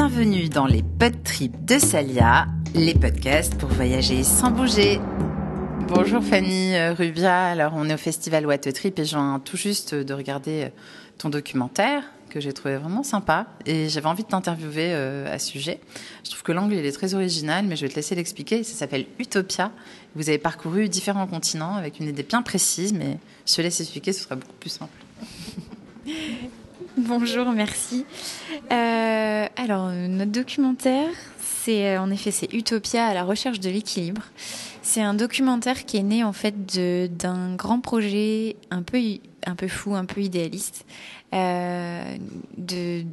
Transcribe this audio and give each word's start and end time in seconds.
Bienvenue 0.00 0.48
dans 0.48 0.66
les 0.66 0.84
pod 0.84 1.24
trips 1.24 1.64
de 1.64 1.76
Salia, 1.76 2.46
les 2.72 2.94
podcasts 2.94 3.58
pour 3.58 3.68
voyager 3.68 4.22
sans 4.22 4.52
bouger. 4.52 5.00
Bonjour 5.88 6.22
Fanny 6.22 6.76
euh, 6.76 6.94
Rubia, 6.94 7.46
alors 7.46 7.72
on 7.74 7.90
est 7.90 7.94
au 7.94 7.98
festival 7.98 8.46
What 8.46 8.68
a 8.68 8.72
Trip 8.72 8.96
et 8.96 9.04
je 9.04 9.16
viens 9.16 9.42
tout 9.44 9.56
juste 9.56 9.96
de 9.96 10.14
regarder 10.14 10.66
euh, 10.66 10.68
ton 11.18 11.30
documentaire 11.30 12.04
que 12.30 12.38
j'ai 12.38 12.52
trouvé 12.52 12.76
vraiment 12.76 13.02
sympa 13.02 13.46
et 13.66 13.88
j'avais 13.88 14.06
envie 14.06 14.22
de 14.22 14.28
t'interviewer 14.28 14.92
euh, 14.92 15.34
à 15.34 15.40
ce 15.40 15.50
sujet. 15.50 15.80
Je 16.22 16.30
trouve 16.30 16.44
que 16.44 16.52
l'angle 16.52 16.74
il 16.74 16.86
est 16.86 16.92
très 16.92 17.14
original 17.14 17.66
mais 17.66 17.74
je 17.74 17.84
vais 17.84 17.90
te 17.90 17.96
laisser 17.96 18.14
l'expliquer. 18.14 18.62
Ça 18.62 18.74
s'appelle 18.74 19.04
Utopia. 19.18 19.72
Vous 20.14 20.28
avez 20.28 20.38
parcouru 20.38 20.88
différents 20.88 21.26
continents 21.26 21.74
avec 21.74 21.98
une 21.98 22.06
idée 22.06 22.22
bien 22.22 22.42
précise 22.42 22.92
mais 22.92 23.18
je 23.48 23.56
te 23.56 23.62
laisse 23.62 23.80
expliquer, 23.80 24.12
ce 24.12 24.22
sera 24.22 24.36
beaucoup 24.36 24.58
plus 24.60 24.70
simple. 24.70 24.92
Bonjour, 26.98 27.52
merci. 27.52 28.04
Euh, 28.72 29.46
alors, 29.56 29.88
notre 29.90 30.32
documentaire, 30.32 31.10
c'est 31.38 31.96
en 31.96 32.10
effet 32.10 32.32
c'est 32.32 32.52
Utopia 32.52 33.06
à 33.06 33.14
la 33.14 33.22
recherche 33.22 33.60
de 33.60 33.70
l'équilibre. 33.70 34.22
C'est 34.82 35.02
un 35.02 35.14
documentaire 35.14 35.84
qui 35.84 35.98
est 35.98 36.02
né 36.02 36.24
en 36.24 36.32
fait 36.32 36.76
d'un 37.16 37.54
grand 37.54 37.80
projet 37.80 38.56
un 38.70 38.82
peu 38.82 38.98
un 39.46 39.54
peu 39.54 39.68
fou, 39.68 39.94
un 39.94 40.06
peu 40.06 40.22
idéaliste. 40.22 40.86
Euh, 41.34 42.16
de, 42.56 43.04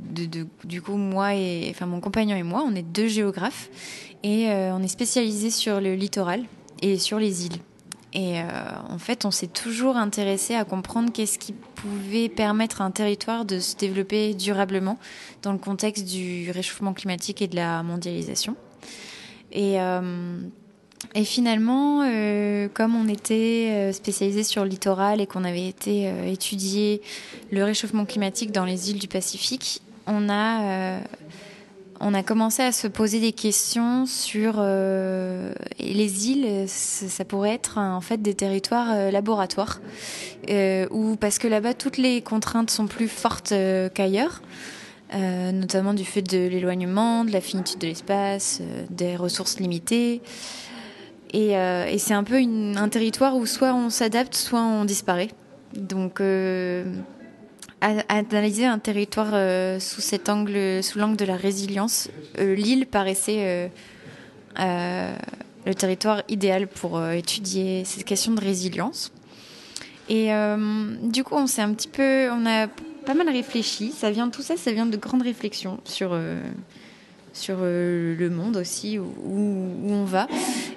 du 0.63 0.81
coup, 0.81 0.95
moi 0.95 1.35
et 1.35 1.67
enfin 1.69 1.85
mon 1.85 1.99
compagnon 1.99 2.35
et 2.35 2.43
moi, 2.43 2.63
on 2.65 2.73
est 2.73 2.81
deux 2.81 3.07
géographes 3.07 3.69
et 4.23 4.49
euh, 4.49 4.73
on 4.73 4.81
est 4.81 4.87
spécialisés 4.87 5.51
sur 5.51 5.79
le 5.79 5.93
littoral 5.93 6.43
et 6.81 6.97
sur 6.97 7.19
les 7.19 7.45
îles. 7.45 7.59
Et 8.15 8.39
euh, 8.39 8.43
en 8.89 8.97
fait, 8.97 9.25
on 9.25 9.31
s'est 9.31 9.47
toujours 9.47 9.97
intéressé 9.97 10.55
à 10.55 10.63
comprendre 10.63 11.11
qu'est-ce 11.11 11.37
qui 11.37 11.51
pouvait 11.51 12.29
permettre 12.29 12.81
à 12.81 12.85
un 12.85 12.91
territoire 12.91 13.43
de 13.43 13.59
se 13.59 13.75
développer 13.75 14.33
durablement 14.33 14.97
dans 15.41 15.51
le 15.51 15.57
contexte 15.57 16.05
du 16.05 16.49
réchauffement 16.49 16.93
climatique 16.93 17.41
et 17.41 17.49
de 17.49 17.57
la 17.57 17.83
mondialisation. 17.83 18.55
Et, 19.51 19.81
euh, 19.81 20.39
finalement, 21.25 22.03
euh, 22.03 22.69
comme 22.73 22.95
on 22.95 23.09
était 23.09 23.91
spécialisé 23.91 24.43
sur 24.43 24.63
le 24.63 24.69
littoral 24.69 25.19
et 25.19 25.27
qu'on 25.27 25.43
avait 25.43 25.67
été 25.67 26.09
étudier 26.31 27.01
le 27.51 27.65
réchauffement 27.65 28.05
climatique 28.05 28.53
dans 28.53 28.65
les 28.65 28.91
îles 28.91 28.99
du 28.99 29.09
Pacifique, 29.09 29.81
on 30.07 30.29
a 30.29 30.99
on 31.99 32.13
a 32.13 32.23
commencé 32.23 32.61
à 32.61 32.71
se 32.71 32.87
poser 32.87 33.19
des 33.19 33.31
questions 33.31 34.05
sur 34.05 34.55
euh, 34.57 35.53
les 35.79 36.29
îles. 36.29 36.67
Ça 36.67 37.25
pourrait 37.25 37.53
être 37.53 37.77
en 37.77 38.01
fait 38.01 38.21
des 38.21 38.33
territoires 38.33 38.89
euh, 38.91 39.11
laboratoires, 39.11 39.79
euh, 40.49 40.87
ou 40.91 41.15
parce 41.15 41.39
que 41.39 41.47
là-bas 41.47 41.73
toutes 41.73 41.97
les 41.97 42.21
contraintes 42.21 42.69
sont 42.69 42.87
plus 42.87 43.07
fortes 43.07 43.53
qu'ailleurs, 43.93 44.41
notamment 45.13 45.93
du 45.93 46.03
fait 46.03 46.21
de 46.21 46.47
l'éloignement, 46.47 47.23
de 47.23 47.31
la 47.31 47.41
finitude 47.41 47.79
de 47.79 47.87
l'espace, 47.87 48.61
des 48.89 49.15
ressources 49.15 49.59
limitées. 49.59 50.21
Et, 51.33 51.53
c'est 51.97 52.13
un 52.13 52.23
peu 52.23 52.35
un 52.35 52.89
territoire 52.89 53.35
où 53.35 53.45
soit 53.45 53.73
on 53.73 53.89
s'adapte, 53.89 54.35
soit 54.35 54.61
on 54.61 54.83
disparaît. 54.85 55.29
Donc 55.73 56.21
analyser 58.09 58.65
un 58.65 58.79
territoire 58.79 59.31
euh, 59.33 59.79
sous 59.79 60.01
cet 60.01 60.29
angle, 60.29 60.83
sous 60.83 60.99
l'angle 60.99 61.17
de 61.17 61.25
la 61.25 61.35
résilience, 61.35 62.09
euh, 62.39 62.55
l'île 62.55 62.87
paraissait 62.87 63.69
euh, 64.59 65.15
le 65.65 65.75
territoire 65.75 66.23
idéal 66.29 66.67
pour 66.67 67.03
étudier 67.11 67.83
cette 67.85 68.05
question 68.05 68.33
de 68.33 68.41
résilience. 68.41 69.11
Et 70.07 70.29
du 71.01 71.23
coup, 71.23 71.33
on 71.33 71.47
s'est 71.47 71.63
un 71.63 71.73
petit 71.73 71.87
peu, 71.87 72.29
on 72.29 72.45
a 72.45 72.67
pas 72.67 73.15
mal 73.15 73.27
réfléchi. 73.27 73.91
Ça 73.91 74.11
vient 74.11 74.29
tout 74.29 74.43
ça, 74.43 74.55
ça 74.55 74.71
vient 74.71 74.85
de 74.85 74.97
grandes 74.97 75.23
réflexions 75.23 75.79
sur 75.83 76.15
sur 77.33 77.57
le 77.61 78.29
monde 78.29 78.55
aussi 78.55 78.99
où, 78.99 79.05
où, 79.25 79.91
on 79.91 80.05
va. 80.05 80.27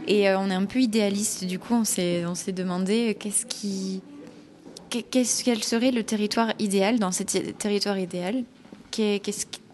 Et 0.06 0.30
on 0.30 0.48
est 0.48 0.54
un 0.54 0.64
peu 0.64 0.80
idéaliste. 0.80 1.44
Du 1.44 1.58
coup, 1.58 1.74
on 1.74 1.84
s'est 1.84 2.24
on 2.24 2.34
s'est 2.34 2.52
demandé 2.52 3.14
qu'est-ce 3.20 3.44
qui 3.44 4.00
quel 4.88 5.26
serait 5.26 5.90
le 5.90 6.02
territoire 6.02 6.52
idéal 6.58 6.98
dans 6.98 7.12
ce 7.12 7.22
territoire 7.22 7.98
idéal? 7.98 8.44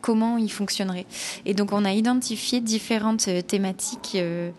Comment 0.00 0.36
il 0.36 0.50
fonctionnerait? 0.50 1.06
Et 1.46 1.54
donc 1.54 1.72
on 1.72 1.84
a 1.84 1.92
identifié 1.92 2.60
différentes 2.60 3.28
euh, 3.28 3.40
thématiques 3.40 4.12
euh, 4.16 4.50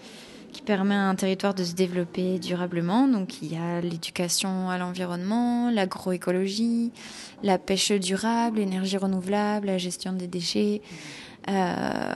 qui 0.52 0.64
permettent 0.64 0.98
à 0.98 1.10
un 1.10 1.14
territoire 1.14 1.54
de 1.54 1.64
se 1.64 1.74
développer 1.74 2.40
durablement. 2.40 3.08
Donc 3.08 3.44
il 3.44 3.54
y 3.54 3.58
a 3.58 3.80
l'éducation 3.80 4.72
à 4.72 4.80
l'environnement 4.80 5.70
l'agroécologie 5.70 6.92
la 7.44 7.60
pêche 7.60 7.92
durable 7.92 8.58
l'énergie 8.58 8.98
renouvelable 8.98 9.68
la 9.68 9.78
gestion 9.78 10.14
des 10.14 10.28
déchets 10.28 10.82
euh, 11.48 12.16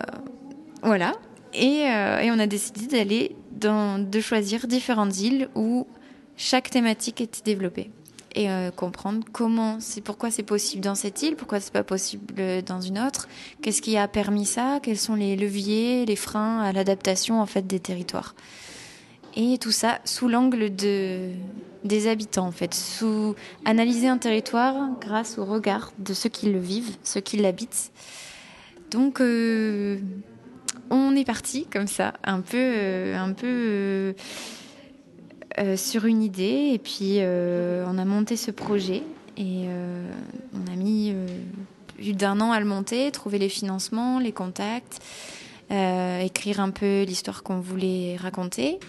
voilà. 0.82 1.12
Et, 1.54 1.82
et, 1.82 2.32
on 2.32 2.40
a 2.40 2.48
décidé 2.48 2.88
d'aller 2.88 3.36
de 3.52 4.22
choisir 4.22 4.66
différentes 4.66 5.20
îles 5.20 5.50
où 5.56 5.86
chaque 6.38 6.70
thématique 6.70 7.22
était 7.22 7.42
développée 7.44 7.92
et 8.36 8.50
euh, 8.50 8.72
comprendre 8.72 9.26
comment 9.32 9.80
c'est 9.80 10.02
pourquoi 10.02 10.32
c'est 10.32 10.44
possible 10.44 10.84
dans 10.84 10.96
cette 10.96 11.22
île, 11.22 11.36
pourquoi 11.36 11.60
c'est 11.60 11.74
pas 11.74 11.84
possible 11.84 12.64
dans 12.64 12.82
une 12.82 13.00
autre, 13.00 13.28
qu'est-ce 13.62 13.82
qui 13.82 13.98
a 13.98 14.08
permis 14.08 14.46
ça, 14.46 14.80
quels 14.82 14.98
sont 14.98 15.16
les 15.16 15.36
leviers, 15.36 16.06
les 16.06 16.16
freins 16.16 16.60
à 16.62 16.72
l'adaptation 16.72 17.42
en 17.42 17.46
fait 17.46 17.66
des 17.66 17.80
territoires? 17.80 18.36
Et 19.36 19.58
tout 19.58 19.72
ça 19.72 20.00
sous 20.06 20.28
l'angle 20.28 20.76
de 20.76 21.32
des 21.84 22.08
habitants 22.08 22.48
en 22.48 22.52
fait, 22.52 22.74
sous 22.74 23.36
analyser 23.64 24.08
un 24.08 24.18
territoire 24.18 24.90
grâce 25.00 25.38
au 25.38 25.46
regard 25.46 25.94
de 25.98 26.14
ceux 26.14 26.30
qui 26.30 26.52
le 26.52 26.60
vivent, 26.60 26.98
ceux 27.04 27.22
qui 27.22 27.38
l'habitent. 27.38 27.92
Donc 28.92 29.22
euh, 29.22 30.00
on 30.90 31.16
est 31.16 31.26
parti 31.26 31.68
comme 31.72 31.88
ça, 31.88 32.14
un 32.24 32.42
peu 32.42 32.58
euh, 32.58 33.18
un 33.18 33.34
peu 33.34 34.14
euh, 35.60 35.76
sur 35.76 36.06
une 36.06 36.24
idée 36.24 36.72
et 36.74 36.80
puis 36.80 37.18
euh, 37.18 37.84
on 37.86 37.98
a 37.98 38.06
monté 38.06 38.38
ce 38.38 38.50
projet 38.50 39.04
et 39.36 39.66
euh, 39.68 40.10
on 40.54 40.72
a 40.72 40.76
mis 40.78 41.14
plus 41.96 42.14
d'un 42.14 42.40
an 42.40 42.54
à 42.54 42.60
le 42.62 42.66
monter, 42.66 43.12
trouver 43.12 43.40
les 43.40 43.50
financements, 43.50 44.20
les 44.20 44.32
contacts, 44.32 45.00
écrire 45.70 46.62
un 46.62 46.72
peu 46.72 47.04
l'histoire 47.04 47.44
qu'on 47.44 47.60
voulait 47.60 48.16
raconter. 48.18 48.80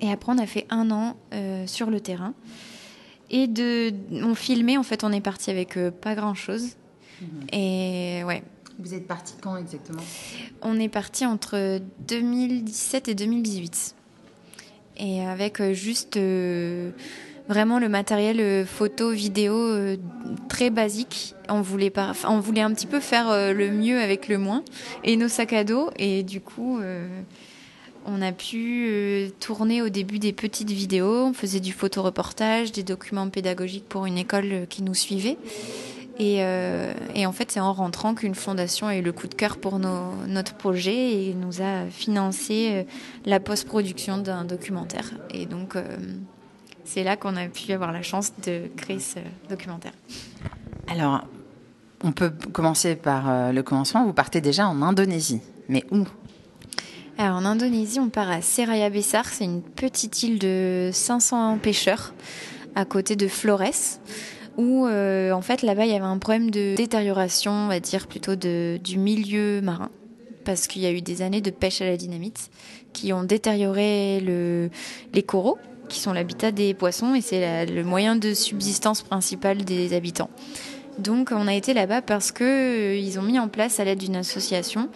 Et 0.00 0.10
après, 0.10 0.32
on 0.32 0.38
a 0.38 0.46
fait 0.46 0.66
un 0.70 0.90
an 0.90 1.16
sur 1.66 1.88
le 1.90 2.00
terrain. 2.00 2.34
Et 3.30 3.46
de, 3.46 3.92
on 4.10 4.34
filmait, 4.34 4.76
en 4.76 4.82
fait, 4.82 5.04
on 5.04 5.12
est 5.12 5.20
parti 5.20 5.50
avec 5.50 5.78
pas 6.00 6.14
grand 6.14 6.34
chose. 6.34 6.76
Mhm. 7.20 7.28
Et 7.52 8.24
ouais. 8.24 8.42
Vous 8.80 8.92
êtes 8.92 9.06
parti 9.06 9.34
quand 9.40 9.56
exactement? 9.56 10.02
On 10.62 10.80
est 10.80 10.88
parti 10.88 11.24
entre 11.24 11.80
2017 12.08 13.08
et 13.08 13.14
2018 13.14 13.94
et 15.00 15.24
avec 15.24 15.60
euh, 15.60 15.72
juste 15.72 16.16
euh, 16.16 16.90
vraiment 17.48 17.78
le 17.78 17.88
matériel 17.88 18.40
euh, 18.40 18.64
photo, 18.64 19.10
vidéo 19.10 19.96
très 20.48 20.70
basique. 20.70 21.34
On 21.48 21.62
voulait, 21.62 21.90
pas, 21.90 22.12
on 22.28 22.38
voulait 22.38 22.60
un 22.60 22.72
petit 22.72 22.86
peu 22.86 23.00
faire 23.00 23.52
le 23.52 23.70
mieux 23.70 24.00
avec 24.00 24.28
le 24.28 24.38
moins 24.38 24.62
et 25.02 25.16
nos 25.16 25.28
sacs 25.28 25.52
à 25.52 25.64
dos. 25.64 25.90
Et 25.96 26.22
du 26.22 26.40
coup, 26.40 26.78
on 28.06 28.22
a 28.22 28.30
pu 28.30 29.32
tourner 29.40 29.82
au 29.82 29.88
début 29.88 30.20
des 30.20 30.32
petites 30.32 30.70
vidéos. 30.70 31.24
On 31.24 31.32
faisait 31.32 31.58
du 31.58 31.72
photoreportage, 31.72 32.70
des 32.70 32.84
documents 32.84 33.28
pédagogiques 33.28 33.88
pour 33.88 34.06
une 34.06 34.18
école 34.18 34.66
qui 34.68 34.82
nous 34.82 34.94
suivait. 34.94 35.38
Euh, 36.20 36.92
et, 37.14 37.26
en 37.26 37.32
fait, 37.32 37.50
c'est 37.50 37.60
en 37.60 37.72
rentrant 37.72 38.14
qu'une 38.14 38.34
fondation 38.34 38.86
a 38.86 38.96
eu 38.96 39.02
le 39.02 39.12
coup 39.12 39.26
de 39.26 39.34
cœur 39.34 39.56
pour 39.56 39.78
notre 39.78 40.54
projet 40.54 41.24
et 41.24 41.34
nous 41.34 41.62
a 41.62 41.86
financé 41.90 42.70
euh, 42.72 42.82
la 43.24 43.40
post-production 43.40 44.18
d'un 44.18 44.44
documentaire. 44.44 45.10
Et 45.32 45.46
donc, 45.46 45.76
euh, 45.76 45.82
c'est 46.84 47.04
là 47.04 47.16
qu'on 47.16 47.36
a 47.36 47.46
pu 47.46 47.72
avoir 47.72 47.92
la 47.92 48.02
chance 48.02 48.32
de 48.44 48.62
créer 48.76 48.98
ce 48.98 49.18
documentaire. 49.48 49.92
Alors, 50.88 51.22
on 52.02 52.12
peut 52.12 52.32
commencer 52.52 52.96
par 52.96 53.52
le 53.52 53.62
commencement. 53.62 54.04
Vous 54.04 54.12
partez 54.12 54.40
déjà 54.40 54.66
en 54.66 54.82
Indonésie. 54.82 55.40
Mais 55.68 55.84
où? 55.90 56.04
Alors, 57.18 57.36
en 57.36 57.44
Indonésie, 57.44 58.00
on 58.00 58.08
part 58.08 58.30
à 58.30 58.40
Seraya 58.40 58.90
Besar. 58.90 59.26
C'est 59.26 59.44
une 59.44 59.62
petite 59.62 60.22
île 60.22 60.38
de 60.38 60.90
500 60.92 61.58
pêcheurs 61.58 62.14
à 62.74 62.84
côté 62.84 63.16
de 63.16 63.28
Flores 63.28 63.98
où 64.56 64.86
euh, 64.86 65.32
en 65.32 65.42
fait 65.42 65.62
là-bas 65.62 65.86
il 65.86 65.92
y 65.92 65.94
avait 65.94 66.04
un 66.04 66.18
problème 66.18 66.50
de 66.50 66.74
détérioration, 66.76 67.52
on 67.52 67.68
va 67.68 67.80
dire 67.80 68.06
plutôt 68.06 68.36
du 68.36 68.98
milieu 68.98 69.60
marin, 69.60 69.90
parce 70.44 70.66
qu'il 70.66 70.82
y 70.82 70.86
a 70.86 70.92
eu 70.92 71.02
des 71.02 71.22
années 71.22 71.40
de 71.40 71.50
pêche 71.50 71.80
à 71.80 71.86
la 71.86 71.96
dynamite 71.96 72.50
qui 72.92 73.12
ont 73.12 73.22
détérioré 73.22 74.20
le, 74.20 74.70
les 75.14 75.22
coraux, 75.22 75.58
qui 75.88 76.00
sont 76.00 76.12
l'habitat 76.12 76.52
des 76.52 76.74
poissons 76.74 77.14
et 77.14 77.20
c'est 77.20 77.66
le 77.66 77.84
moyen 77.84 78.16
de 78.16 78.34
subsistance 78.34 79.02
principal 79.02 79.64
des 79.64 79.94
habitants. 79.94 80.30
Donc 80.98 81.30
on 81.32 81.46
a 81.46 81.54
été 81.54 81.72
là-bas 81.72 82.02
parce 82.02 82.32
que 82.32 82.44
euh, 82.44 83.18
ont 83.18 83.22
mis 83.22 83.38
en 83.38 83.48
place 83.48 83.80
à 83.80 83.84
l'aide 83.84 83.98
d'une 83.98 84.16
association 84.16 84.88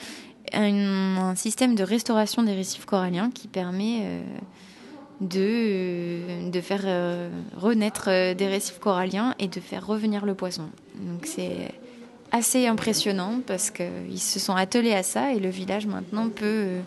un, 0.53 1.35
système 1.35 1.75
de 1.75 1.83
restauration 1.83 2.43
des 2.43 2.55
récifs 2.55 2.85
coralliens 2.85 3.31
qui 3.31 3.49
permet 3.49 4.01
euh, 4.03 4.23
de, 5.21 5.41
euh, 5.41 6.51
de 6.51 6.61
faire 6.61 6.83
euh, 6.85 7.29
renaître 7.57 8.09
euh, 8.09 8.35
des 8.35 8.47
récifs 8.47 8.79
coralliens 8.79 9.35
et 9.39 9.49
de 9.49 9.61
faire 9.61 9.87
revenir 9.87 10.27
le 10.27 10.35
poisson. 10.35 10.69
Donc 11.01 11.27
c'est 11.27 11.73
assez 12.33 12.67
impressionnant 12.67 13.41
parce 13.47 13.71
qu'ils 13.71 14.21
se 14.21 14.41
sont 14.41 14.55
attelés 14.55 14.93
à 14.93 15.03
ça 15.03 15.33
et 15.33 15.39
le 15.39 15.51
village 15.51 15.87
maintenant 15.87 16.29
peut, 16.29 16.79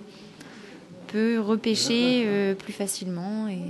peut 1.08 1.40
repêcher 1.40 2.56
plus 2.60 2.74
facilement 2.74 3.48
et 3.48 3.62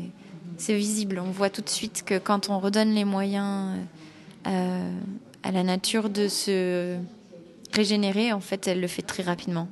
c'est 0.58 0.76
visible. 0.76 1.22
On 1.24 1.30
voit 1.30 1.52
tout 1.52 1.62
de 1.62 1.70
suite 1.70 2.04
que 2.04 2.18
quand 2.18 2.50
on 2.50 2.58
redonne 2.58 2.96
les 2.96 3.06
moyens 3.06 3.78
à 4.46 5.52
la 5.52 5.62
nature 5.64 6.10
de 6.10 6.28
se 6.28 6.98
régénérer, 7.74 8.34
en 8.34 8.40
fait, 8.40 8.68
elle 8.68 8.82
le 8.82 8.88
fait 8.88 9.04
très 9.04 9.22
rapidement. 9.22 9.68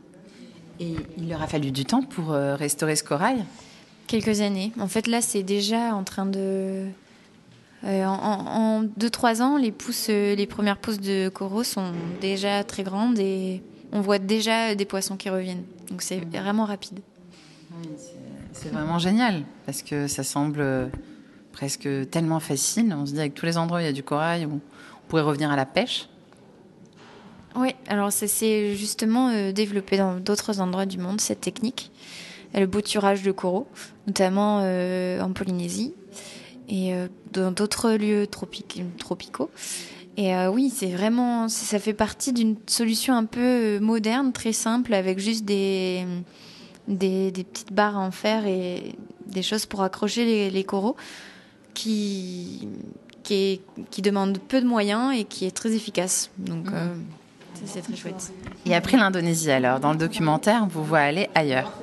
Et 0.79 0.93
il 1.17 1.27
leur 1.27 1.41
a 1.41 1.47
fallu 1.47 1.71
du 1.71 1.85
temps 1.85 2.03
pour 2.03 2.29
restaurer 2.29 2.95
ce 2.95 3.03
corail? 3.03 3.43
Quelques 4.07 4.41
années. 4.41 4.71
En 4.79 4.87
fait, 4.87 5.07
là, 5.07 5.21
c'est 5.21 5.43
déjà 5.43 5.95
en 5.95 6.03
train 6.03 6.25
de 6.25 6.87
euh, 7.85 8.03
en 8.03 8.83
2-3 8.83 9.41
ans, 9.41 9.57
les, 9.57 9.71
pousses, 9.71 10.07
euh, 10.09 10.35
les 10.35 10.47
premières 10.47 10.77
pousses 10.77 10.99
de 10.99 11.29
coraux 11.29 11.63
sont 11.63 11.91
déjà 12.19 12.63
très 12.63 12.81
grandes 12.81 13.19
et 13.19 13.61
on 13.91 14.01
voit 14.01 14.17
déjà 14.17 14.73
des 14.73 14.85
poissons 14.85 15.17
qui 15.17 15.29
reviennent. 15.29 15.63
Donc 15.91 16.01
c'est 16.01 16.17
vraiment 16.17 16.65
rapide. 16.65 16.99
c'est 18.53 18.69
vraiment 18.69 18.97
génial 18.97 19.43
parce 19.67 19.83
que 19.83 20.07
ça 20.07 20.23
semble 20.23 20.61
euh, 20.61 20.87
presque 21.51 21.87
tellement 22.09 22.39
facile. 22.39 22.91
On 22.97 23.05
se 23.05 23.13
dit 23.13 23.19
avec 23.19 23.35
tous 23.35 23.45
les 23.45 23.57
endroits 23.57 23.77
où 23.77 23.81
il 23.81 23.85
y 23.85 23.89
a 23.89 23.93
du 23.93 24.03
corail, 24.03 24.47
on 24.47 24.59
pourrait 25.07 25.21
revenir 25.21 25.51
à 25.51 25.55
la 25.55 25.67
pêche. 25.67 26.09
Oui, 27.55 27.75
alors 27.87 28.11
ça 28.11 28.27
s'est 28.27 28.75
justement 28.75 29.51
développé 29.51 29.95
dans 29.95 30.15
d'autres 30.19 30.59
endroits 30.59 30.85
du 30.85 30.97
monde, 30.97 31.21
cette 31.21 31.39
technique. 31.39 31.91
Le 32.55 32.67
bouturage 32.67 33.21
de 33.21 33.31
coraux, 33.31 33.67
notamment 34.07 34.59
en 34.59 35.33
Polynésie 35.33 35.93
et 36.69 36.93
euh, 36.93 37.07
dans 37.31 37.51
d'autres 37.51 37.91
lieux 37.91 38.27
tropicaux. 38.27 39.49
Et 40.17 40.33
euh, 40.35 40.49
oui, 40.49 40.71
c'est 40.73 40.91
vraiment, 40.91 41.49
ça 41.49 41.77
fait 41.77 41.93
partie 41.93 42.31
d'une 42.31 42.55
solution 42.67 43.15
un 43.15 43.25
peu 43.25 43.41
euh, 43.41 43.79
moderne, 43.79 44.31
très 44.31 44.53
simple, 44.53 44.93
avec 44.93 45.19
juste 45.19 45.43
des, 45.43 46.05
des, 46.87 47.31
petites 47.31 47.73
barres 47.73 47.97
en 47.97 48.11
fer 48.11 48.45
et 48.45 48.95
des 49.27 49.41
choses 49.41 49.65
pour 49.65 49.83
accrocher 49.83 50.49
les, 50.49 50.63
coraux, 50.63 50.95
qui, 51.73 52.69
qui, 53.23 53.61
qui, 53.91 54.01
demande 54.01 54.37
peu 54.37 54.61
de 54.61 54.67
moyens 54.67 55.13
et 55.13 55.25
qui 55.25 55.45
est 55.45 55.55
très 55.55 55.73
efficace. 55.73 56.31
Donc, 56.37 56.67
mhm. 56.67 57.03
c'est 57.65 57.81
très 57.81 57.97
chouette. 57.97 58.31
Et 58.65 58.73
après 58.73 58.95
l'Indonésie, 58.95 59.51
alors, 59.51 59.81
dans 59.81 59.91
le 59.91 59.97
documentaire, 59.97 60.61
on 60.63 60.67
vous 60.67 60.85
voit 60.85 60.99
aller 60.99 61.27
ailleurs 61.35 61.73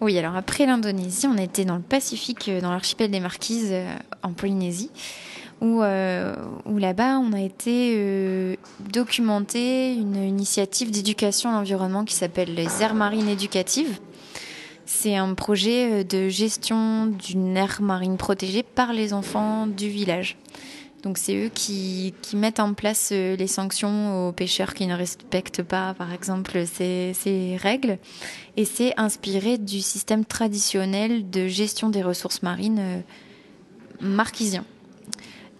oui, 0.00 0.16
alors 0.16 0.36
après 0.36 0.64
l'Indonésie, 0.64 1.26
on 1.26 1.36
était 1.36 1.64
dans 1.64 1.74
le 1.74 1.82
Pacifique, 1.82 2.48
euh, 2.48 2.60
dans 2.60 2.70
l'archipel 2.70 3.10
des 3.10 3.18
Marquises, 3.18 3.70
euh, 3.72 3.96
en 4.22 4.32
Polynésie, 4.32 4.90
où, 5.60 5.82
euh, 5.82 6.36
où 6.66 6.78
là-bas, 6.78 7.18
on 7.18 7.32
a 7.32 7.40
été 7.40 8.56
documenté 8.78 9.92
une 9.94 10.22
initiative 10.22 10.92
d'éducation 10.92 11.50
à 11.50 11.54
l'environnement 11.54 12.04
qui 12.04 12.14
s'appelle 12.14 12.54
les 12.54 12.80
aires 12.80 12.94
marines 12.94 13.28
éducatives. 13.28 13.98
C'est 14.86 15.16
un 15.16 15.34
projet 15.34 16.04
de 16.04 16.28
gestion 16.28 17.06
d'une 17.06 17.56
aire 17.56 17.82
marine 17.82 18.16
protégée 18.16 18.62
par 18.62 18.92
les 18.92 19.12
enfants 19.12 19.66
du 19.66 19.88
village. 19.88 20.36
Donc 21.02 21.16
c'est 21.16 21.36
eux 21.36 21.50
qui, 21.52 22.12
mettent 22.34 22.60
en 22.60 22.74
place 22.74 23.10
euh, 23.12 23.36
les 23.36 23.46
sanctions 23.46 24.28
aux 24.28 24.32
pêcheurs 24.32 24.74
qui 24.74 24.86
ne 24.86 24.94
respectent 24.94 25.62
pas, 25.62 25.94
par 25.94 26.12
exemple, 26.12 26.64
ces, 26.66 27.56
règles. 27.60 27.98
Et 28.56 28.64
c'est 28.64 28.94
inspiré 28.96 29.58
du 29.58 29.80
système 29.80 30.24
traditionnel 30.24 31.30
de 31.30 31.46
gestion 31.46 31.88
des 31.88 32.02
ressources 32.02 32.42
marines 32.42 32.80
euh, 32.80 33.00
marquisien. 34.00 34.64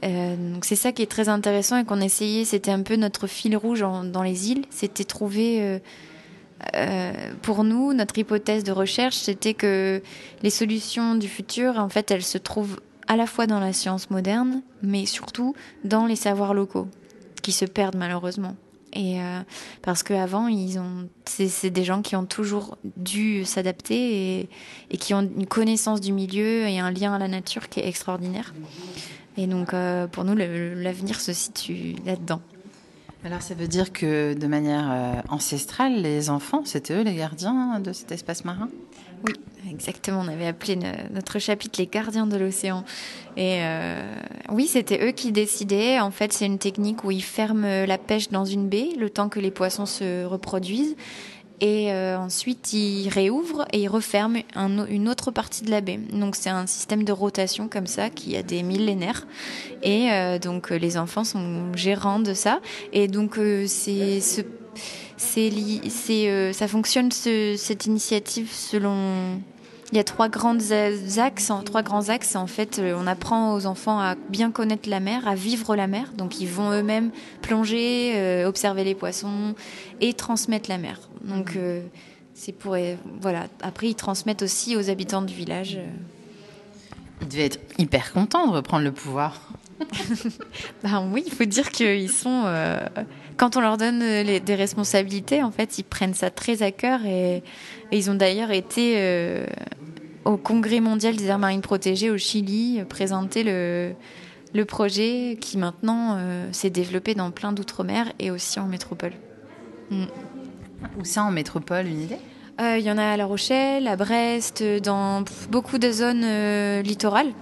Euh, 0.04 0.36
donc 0.54 0.64
c'est 0.64 0.76
ça 0.76 0.92
qui 0.92 1.02
est 1.02 1.10
très 1.10 1.28
intéressant 1.28 1.76
et 1.76 1.84
qu'on 1.84 2.00
essayait, 2.00 2.44
c'était 2.44 2.70
un 2.70 2.82
peu 2.82 2.96
notre 2.96 3.26
fil 3.26 3.56
rouge 3.56 3.80
dans 3.80 4.22
les 4.22 4.50
îles, 4.50 4.64
c'était 4.70 5.04
trouver... 5.04 5.80
pour 7.42 7.62
nous, 7.62 7.94
notre 7.94 8.18
hypothèse 8.18 8.64
de 8.64 8.72
recherche, 8.72 9.16
c'était 9.16 9.54
que 9.54 10.02
les 10.42 10.50
solutions 10.50 11.14
du 11.14 11.28
futur, 11.28 11.78
en 11.78 11.88
fait, 11.88 12.10
elles 12.10 12.24
se 12.24 12.38
trouvent 12.38 12.80
à 13.08 13.16
la 13.16 13.26
fois 13.26 13.46
dans 13.46 13.58
la 13.58 13.72
science 13.72 14.10
moderne, 14.10 14.62
mais 14.82 15.06
surtout 15.06 15.54
dans 15.84 16.06
les 16.06 16.16
savoirs 16.16 16.54
locaux, 16.54 16.88
qui 17.42 17.52
se 17.52 17.64
perdent 17.64 17.96
malheureusement. 17.96 18.54
Et 18.92 19.20
euh, 19.20 19.40
parce 19.82 20.02
qu'avant, 20.02 20.48
ils 20.48 20.78
ont, 20.78 21.08
c'est, 21.24 21.70
des 21.70 21.84
gens 21.84 22.00
qui 22.00 22.16
ont 22.16 22.24
toujours 22.24 22.78
dû 22.96 23.44
s'adapter 23.44 24.40
et, 24.40 24.48
et, 24.90 24.96
qui 24.96 25.12
ont 25.12 25.20
une 25.20 25.46
connaissance 25.46 26.00
du 26.00 26.12
milieu 26.12 26.66
et 26.66 26.78
un 26.78 26.90
lien 26.90 27.12
à 27.12 27.18
la 27.18 27.28
nature 27.28 27.68
qui 27.68 27.80
est 27.80 27.88
extraordinaire. 27.88 28.54
Et 29.36 29.46
donc, 29.46 29.72
euh, 29.72 30.06
pour 30.06 30.24
nous, 30.24 30.34
l'avenir 30.34 31.20
se 31.20 31.32
situe 31.32 31.96
là-dedans. 32.04 32.40
Alors, 33.24 33.42
ça 33.42 33.54
veut 33.54 33.68
dire 33.68 33.92
que 33.92 34.34
de 34.34 34.46
manière 34.46 34.88
euh, 34.90 35.20
ancestrale, 35.28 36.00
les 36.00 36.30
enfants, 36.30 36.62
c'était 36.64 36.94
eux 36.94 37.02
les 37.02 37.14
gardiens 37.14 37.80
de 37.80 37.92
cet 37.92 38.12
espace 38.12 38.44
marin? 38.44 38.68
Oui, 39.26 39.34
exactement. 39.70 40.20
On 40.24 40.28
avait 40.28 40.46
appelé 40.46 40.78
notre 41.12 41.38
chapitre 41.38 41.78
les 41.78 41.86
gardiens 41.86 42.26
de 42.26 42.36
l'océan. 42.36 42.84
Et 43.36 43.58
euh, 43.62 44.14
oui, 44.50 44.66
c'était 44.66 45.06
eux 45.06 45.12
qui 45.12 45.32
décidaient. 45.32 46.00
En 46.00 46.10
fait, 46.10 46.32
c'est 46.32 46.46
une 46.46 46.58
technique 46.58 47.04
où 47.04 47.10
ils 47.10 47.22
ferment 47.22 47.86
la 47.86 47.98
pêche 47.98 48.30
dans 48.30 48.44
une 48.44 48.68
baie 48.68 48.90
le 48.98 49.10
temps 49.10 49.28
que 49.28 49.40
les 49.40 49.50
poissons 49.50 49.86
se 49.86 50.24
reproduisent. 50.24 50.96
Et 51.60 51.92
euh, 51.92 52.16
ensuite, 52.18 52.72
ils 52.72 53.08
réouvrent 53.08 53.66
et 53.72 53.80
ils 53.82 53.88
referment 53.88 54.38
une 54.54 55.08
autre 55.08 55.30
partie 55.32 55.64
de 55.64 55.70
la 55.70 55.80
baie. 55.80 55.98
Donc, 56.12 56.36
c'est 56.36 56.50
un 56.50 56.66
système 56.66 57.02
de 57.04 57.12
rotation 57.12 57.68
comme 57.68 57.86
ça 57.86 58.10
qui 58.10 58.36
a 58.36 58.42
des 58.42 58.62
millénaires. 58.62 59.26
Et 59.82 60.12
euh, 60.12 60.38
donc, 60.38 60.70
les 60.70 60.96
enfants 60.96 61.24
sont 61.24 61.72
gérants 61.74 62.20
de 62.20 62.32
ça. 62.32 62.60
Et 62.92 63.08
donc, 63.08 63.40
ça 65.16 66.68
fonctionne 66.68 67.10
cette 67.10 67.86
initiative 67.86 68.50
selon. 68.52 69.40
Il 69.90 69.96
y 69.96 70.00
a 70.00 70.04
trois 70.04 70.28
grands 70.28 70.58
axes, 70.70 71.52
trois 71.64 71.82
grands 71.82 72.10
axes. 72.10 72.36
En 72.36 72.46
fait, 72.46 72.80
on 72.80 73.06
apprend 73.06 73.54
aux 73.54 73.64
enfants 73.64 73.98
à 73.98 74.16
bien 74.28 74.50
connaître 74.50 74.88
la 74.88 75.00
mer, 75.00 75.26
à 75.26 75.34
vivre 75.34 75.76
la 75.76 75.86
mer. 75.86 76.12
Donc, 76.16 76.40
ils 76.40 76.48
vont 76.48 76.72
eux-mêmes 76.72 77.10
plonger, 77.40 78.12
euh, 78.16 78.46
observer 78.46 78.84
les 78.84 78.94
poissons 78.94 79.54
et 80.00 80.12
transmettre 80.12 80.68
la 80.68 80.76
mer. 80.76 81.00
Donc, 81.22 81.56
euh, 81.56 81.80
c'est 82.34 82.52
pour 82.52 82.76
voilà. 83.20 83.46
Après, 83.62 83.88
ils 83.88 83.94
transmettent 83.94 84.42
aussi 84.42 84.76
aux 84.76 84.90
habitants 84.90 85.22
du 85.22 85.34
village. 85.34 85.78
Ils 87.22 87.28
devaient 87.28 87.46
être 87.46 87.60
hyper 87.78 88.12
contents 88.12 88.46
de 88.46 88.52
reprendre 88.52 88.84
le 88.84 88.92
pouvoir. 88.92 89.40
ben 90.82 91.08
oui, 91.12 91.24
il 91.26 91.32
faut 91.32 91.44
dire 91.44 91.70
qu'ils 91.70 92.10
sont. 92.10 92.44
Euh, 92.46 92.78
quand 93.36 93.56
on 93.56 93.60
leur 93.60 93.76
donne 93.76 94.02
euh, 94.02 94.40
des 94.40 94.54
responsabilités, 94.54 95.42
en 95.42 95.50
fait, 95.50 95.78
ils 95.78 95.84
prennent 95.84 96.14
ça 96.14 96.30
très 96.30 96.62
à 96.62 96.72
cœur 96.72 97.04
et, 97.04 97.42
ils 97.90 98.10
ont 98.10 98.14
d'ailleurs 98.14 98.50
été 98.50 98.94
euh, 98.96 99.46
au 100.28 100.36
Congrès 100.36 100.80
mondial 100.80 101.16
des 101.16 101.26
aires 101.26 101.38
marines 101.38 101.60
protégées 101.60 102.10
au 102.10 102.18
Chili 102.18 102.80
présenter 102.88 103.42
le, 103.42 103.92
le 104.54 104.64
projet 104.64 105.38
qui 105.40 105.58
maintenant 105.58 106.18
s'est 106.52 106.70
développé 106.70 107.14
dans 107.14 107.30
plein 107.30 107.52
d'outre-mer 107.52 108.12
et 108.18 108.30
aussi 108.30 108.60
en 108.60 108.66
métropole. 108.66 109.12
Mm. 109.90 110.04
Où 111.00 111.04
ça 111.04 111.24
en 111.24 111.30
métropole, 111.30 111.86
une 111.86 112.02
idée? 112.02 112.18
Il 112.60 112.80
y 112.80 112.90
en 112.90 112.98
a 112.98 113.04
à 113.04 113.16
La 113.16 113.24
Rochelle, 113.24 113.88
à 113.88 113.96
Brest, 113.96 114.62
dans 114.82 115.24
beaucoup 115.50 115.78
de 115.78 115.90
zones 115.90 116.26
littorales. 116.82 117.32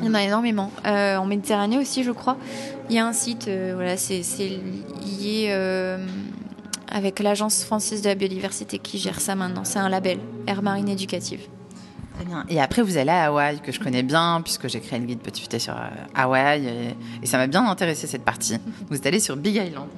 Il 0.00 0.06
y 0.06 0.08
en 0.08 0.14
a 0.14 0.22
énormément. 0.22 0.70
Euh, 0.84 1.16
en 1.16 1.26
Méditerranée 1.26 1.78
aussi, 1.78 2.04
je 2.04 2.10
crois. 2.10 2.36
Il 2.90 2.96
y 2.96 2.98
a 2.98 3.06
un 3.06 3.12
site, 3.12 3.48
euh, 3.48 3.72
voilà, 3.74 3.96
c'est 3.96 4.20
lié 5.02 5.48
euh, 5.50 6.04
avec 6.90 7.20
l'Agence 7.20 7.64
française 7.64 8.02
de 8.02 8.08
la 8.08 8.14
biodiversité 8.14 8.78
qui 8.78 8.98
gère 8.98 9.20
ça 9.20 9.34
maintenant. 9.34 9.64
C'est 9.64 9.78
un 9.78 9.88
label, 9.88 10.18
Air 10.46 10.62
Marine 10.62 10.88
Éducative. 10.88 11.40
Très 12.16 12.24
bien. 12.24 12.44
Et 12.48 12.60
après, 12.60 12.82
vous 12.82 12.96
allez 12.96 13.10
à 13.10 13.26
Hawaï, 13.26 13.60
que 13.60 13.72
je 13.72 13.80
connais 13.80 14.02
bien, 14.02 14.40
puisque 14.42 14.68
j'ai 14.68 14.80
créé 14.80 14.98
une 14.98 15.06
guide 15.06 15.20
Petit 15.20 15.60
sur 15.60 15.74
Hawaï. 16.14 16.94
Et, 17.22 17.26
ça 17.26 17.38
m'a 17.38 17.46
bien 17.46 17.66
intéressé 17.68 18.06
cette 18.06 18.24
partie. 18.24 18.58
Vous 18.90 18.96
êtes 18.96 19.06
allé 19.06 19.20
sur 19.20 19.36
Big 19.36 19.56
Island. 19.56 19.88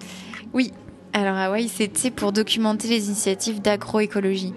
Oui. 0.52 0.72
Alors, 1.12 1.36
Hawaï, 1.36 1.68
c'était 1.68 2.10
pour 2.10 2.32
documenter 2.32 2.88
les 2.88 3.06
initiatives 3.06 3.62
d'agroécologie 3.62 4.52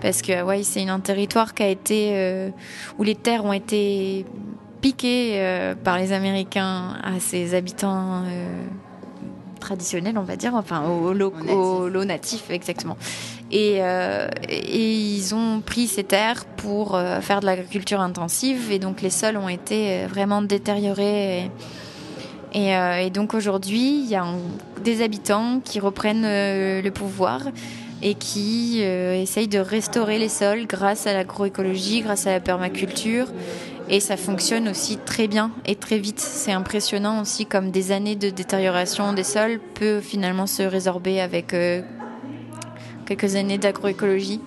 parce 0.00 0.20
que 0.20 0.32
Hawaï 0.32 0.64
c'est 0.64 0.88
un 0.88 0.98
territoire 0.98 1.54
qui 1.54 1.62
a 1.62 1.68
été 1.68 2.50
où 2.98 3.04
les 3.04 3.14
terres 3.14 3.44
ont 3.44 3.52
été 3.52 4.26
piqué 4.82 5.34
euh, 5.36 5.74
par 5.74 5.96
les 5.96 6.12
Américains 6.12 6.98
à 7.02 7.20
ses 7.20 7.54
habitants 7.54 8.24
euh, 8.26 8.64
traditionnels, 9.60 10.18
on 10.18 10.24
va 10.24 10.36
dire, 10.36 10.54
enfin 10.54 10.82
aux 10.86 11.14
locaux 11.14 12.04
natifs, 12.04 12.50
exactement. 12.50 12.98
Euh, 13.54 14.28
et, 14.48 14.94
ils 14.94 15.34
ont 15.34 15.60
pris 15.60 15.86
ces 15.86 16.04
terres 16.04 16.44
pour 16.56 16.98
faire 17.20 17.40
de 17.40 17.46
l'agriculture 17.46 18.00
intensive, 18.00 18.72
et 18.72 18.78
donc 18.78 19.02
les 19.02 19.10
sols 19.10 19.36
ont 19.36 19.48
été 19.48 20.06
vraiment 20.06 20.42
détériorés. 20.42 21.50
Et, 22.54 23.10
donc 23.10 23.34
aujourd'hui, 23.34 24.02
il 24.04 24.08
y 24.08 24.16
a 24.16 24.26
des 24.84 25.02
habitants 25.02 25.60
qui 25.64 25.80
reprennent 25.80 26.22
le 26.22 26.90
pouvoir 26.90 27.42
et 28.02 28.14
qui 28.14 28.80
essayent 28.80 29.48
de 29.48 29.58
restaurer 29.58 30.18
les 30.18 30.28
sols 30.28 30.66
grâce 30.66 31.06
à 31.06 31.12
l'agroécologie, 31.12 32.02
grâce 32.02 32.26
à 32.26 32.32
la 32.32 32.40
permaculture 32.40 33.26
Et 33.88 34.00
ça 34.00 34.16
fonctionne 34.16 34.68
aussi 34.68 34.98
très 34.98 35.28
bien 35.28 35.50
et 35.66 35.76
très 35.76 35.98
vite. 35.98 36.20
C'est 36.20 36.52
impressionnant 36.52 37.20
aussi 37.20 37.46
comme 37.46 37.70
des 37.70 37.92
années 37.92 38.16
de 38.16 38.30
détérioration 38.30 39.12
des 39.12 39.24
sols 39.24 39.60
peut 39.74 40.00
finalement 40.00 40.46
se 40.46 40.62
résorber 40.62 41.20
avec 41.20 41.54
euh, 41.54 41.82
quelques 43.06 43.36
années 43.36 43.58
d'agroécologie. 43.58 44.40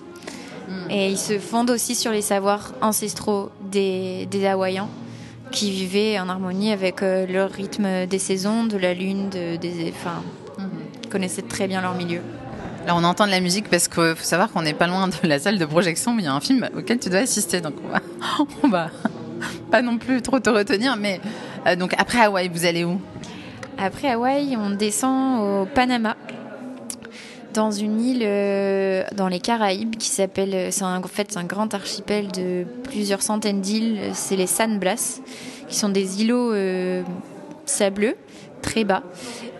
Mm. 0.68 0.90
Et 0.90 1.10
ils 1.10 1.18
se 1.18 1.38
fondent 1.38 1.70
aussi 1.70 1.94
sur 1.94 2.12
les 2.12 2.22
savoirs 2.22 2.72
ancestraux 2.80 3.50
des, 3.60 4.26
des 4.26 4.46
Hawaïens 4.46 4.88
qui 5.52 5.70
vivaient 5.70 6.18
en 6.18 6.28
harmonie 6.28 6.72
avec 6.72 7.02
euh, 7.02 7.26
le 7.26 7.44
rythme 7.44 8.06
des 8.06 8.18
saisons, 8.18 8.64
de 8.64 8.76
la 8.76 8.94
lune, 8.94 9.30
de, 9.30 9.56
des, 9.56 9.92
enfin, 9.94 10.22
mm-hmm. 10.58 11.08
connaissaient 11.10 11.42
très 11.42 11.68
bien 11.68 11.80
leur 11.80 11.94
milieu. 11.94 12.20
Alors 12.84 12.98
on 12.98 13.04
entend 13.04 13.26
de 13.26 13.32
la 13.32 13.40
musique 13.40 13.68
parce 13.68 13.88
qu'il 13.88 14.14
faut 14.16 14.24
savoir 14.24 14.52
qu'on 14.52 14.62
n'est 14.62 14.72
pas 14.72 14.86
loin 14.86 15.08
de 15.08 15.14
la 15.24 15.40
salle 15.40 15.58
de 15.58 15.64
projection, 15.64 16.14
mais 16.14 16.22
il 16.22 16.26
y 16.26 16.28
a 16.28 16.34
un 16.34 16.40
film 16.40 16.68
auquel 16.76 17.00
tu 17.00 17.10
dois 17.10 17.18
assister, 17.20 17.60
donc 17.60 17.74
on 17.84 17.88
va, 17.88 18.00
on 18.62 18.68
va 18.68 18.90
pas 19.72 19.82
non 19.82 19.98
plus 19.98 20.22
trop 20.22 20.38
te 20.38 20.50
retenir. 20.50 20.96
Mais 20.96 21.20
euh, 21.66 21.74
donc 21.74 21.94
après 21.98 22.20
Hawaï, 22.20 22.48
vous 22.48 22.64
allez 22.64 22.84
où? 22.84 23.00
Après 23.78 24.10
Hawaï, 24.10 24.56
on 24.56 24.70
descend 24.70 25.40
au 25.40 25.66
Panama 25.66 26.16
dans 27.56 27.70
une 27.70 28.00
île 28.00 28.22
euh, 28.22 29.04
dans 29.14 29.28
les 29.28 29.40
Caraïbes 29.40 29.96
qui 29.96 30.08
s'appelle, 30.08 30.72
c'est 30.72 30.84
en 30.84 31.02
fait 31.02 31.36
un 31.36 31.44
grand 31.44 31.74
archipel 31.74 32.30
de 32.30 32.64
plusieurs 32.84 33.22
centaines 33.22 33.60
d'îles, 33.60 33.98
c'est 34.14 34.36
les 34.36 34.46
San 34.46 34.78
Blas, 34.78 35.20
qui 35.68 35.76
sont 35.76 35.88
des 35.88 36.22
îlots 36.22 36.52
euh, 36.52 37.02
sableux, 37.64 38.16
très 38.62 38.84
bas. 38.84 39.02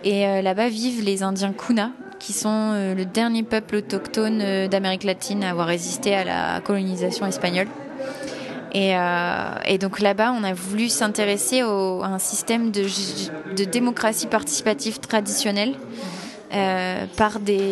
Et 0.03 0.41
là-bas 0.41 0.69
vivent 0.69 1.03
les 1.03 1.23
Indiens 1.23 1.53
Kuna, 1.53 1.91
qui 2.19 2.33
sont 2.33 2.71
euh, 2.73 2.95
le 2.95 3.05
dernier 3.05 3.43
peuple 3.43 3.77
autochtone 3.77 4.41
euh, 4.41 4.67
d'Amérique 4.67 5.03
latine 5.03 5.43
à 5.43 5.51
avoir 5.51 5.67
résisté 5.67 6.15
à 6.15 6.23
la 6.23 6.61
colonisation 6.61 7.25
espagnole. 7.25 7.67
Et, 8.73 8.95
euh, 8.95 9.77
donc 9.79 9.99
là-bas, 9.99 10.33
on 10.37 10.43
a 10.43 10.53
voulu 10.53 10.89
s'intéresser 10.89 11.61
à 11.61 11.65
un 11.65 12.19
système 12.19 12.71
de, 12.71 12.83
démocratie 13.65 14.27
participative 14.27 14.99
traditionnelle 14.99 15.75
par 16.49 17.39
des, 17.39 17.71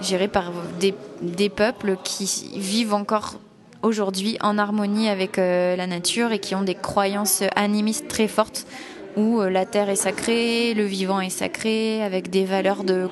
géré 0.00 0.28
par 0.28 0.52
des, 0.78 1.48
peuples 1.48 1.96
qui 2.04 2.50
vivent 2.56 2.94
encore 2.94 3.34
aujourd'hui 3.82 4.38
en 4.40 4.58
harmonie 4.58 5.08
avec 5.08 5.36
la 5.36 5.86
nature 5.86 6.32
et 6.32 6.38
qui 6.38 6.54
ont 6.54 6.62
des 6.62 6.74
croyances 6.74 7.42
animistes 7.56 8.08
très 8.08 8.28
fortes 8.28 8.66
où 9.16 9.40
euh, 9.40 9.50
la 9.50 9.64
terre 9.64 9.88
est 9.88 9.96
sacrée, 9.96 10.74
le 10.74 10.84
vivant 10.84 11.20
est 11.20 11.30
sacré, 11.30 12.02
avec 12.02 12.30
des 12.30 12.44
valeurs 12.44 12.84
de 12.84 13.08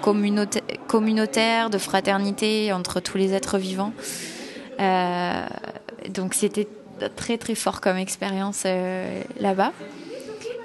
communautaire, 0.86 1.70
de 1.70 1.78
fraternité 1.78 2.72
entre 2.72 3.00
tous 3.00 3.18
les 3.18 3.32
êtres 3.32 3.58
vivants. 3.58 3.92
Euh, 4.80 5.46
donc 6.10 6.34
c'était 6.34 6.68
très 7.16 7.38
très 7.38 7.54
fort 7.54 7.80
comme 7.80 7.96
expérience 7.96 8.64
euh, 8.66 9.22
là-bas. 9.40 9.72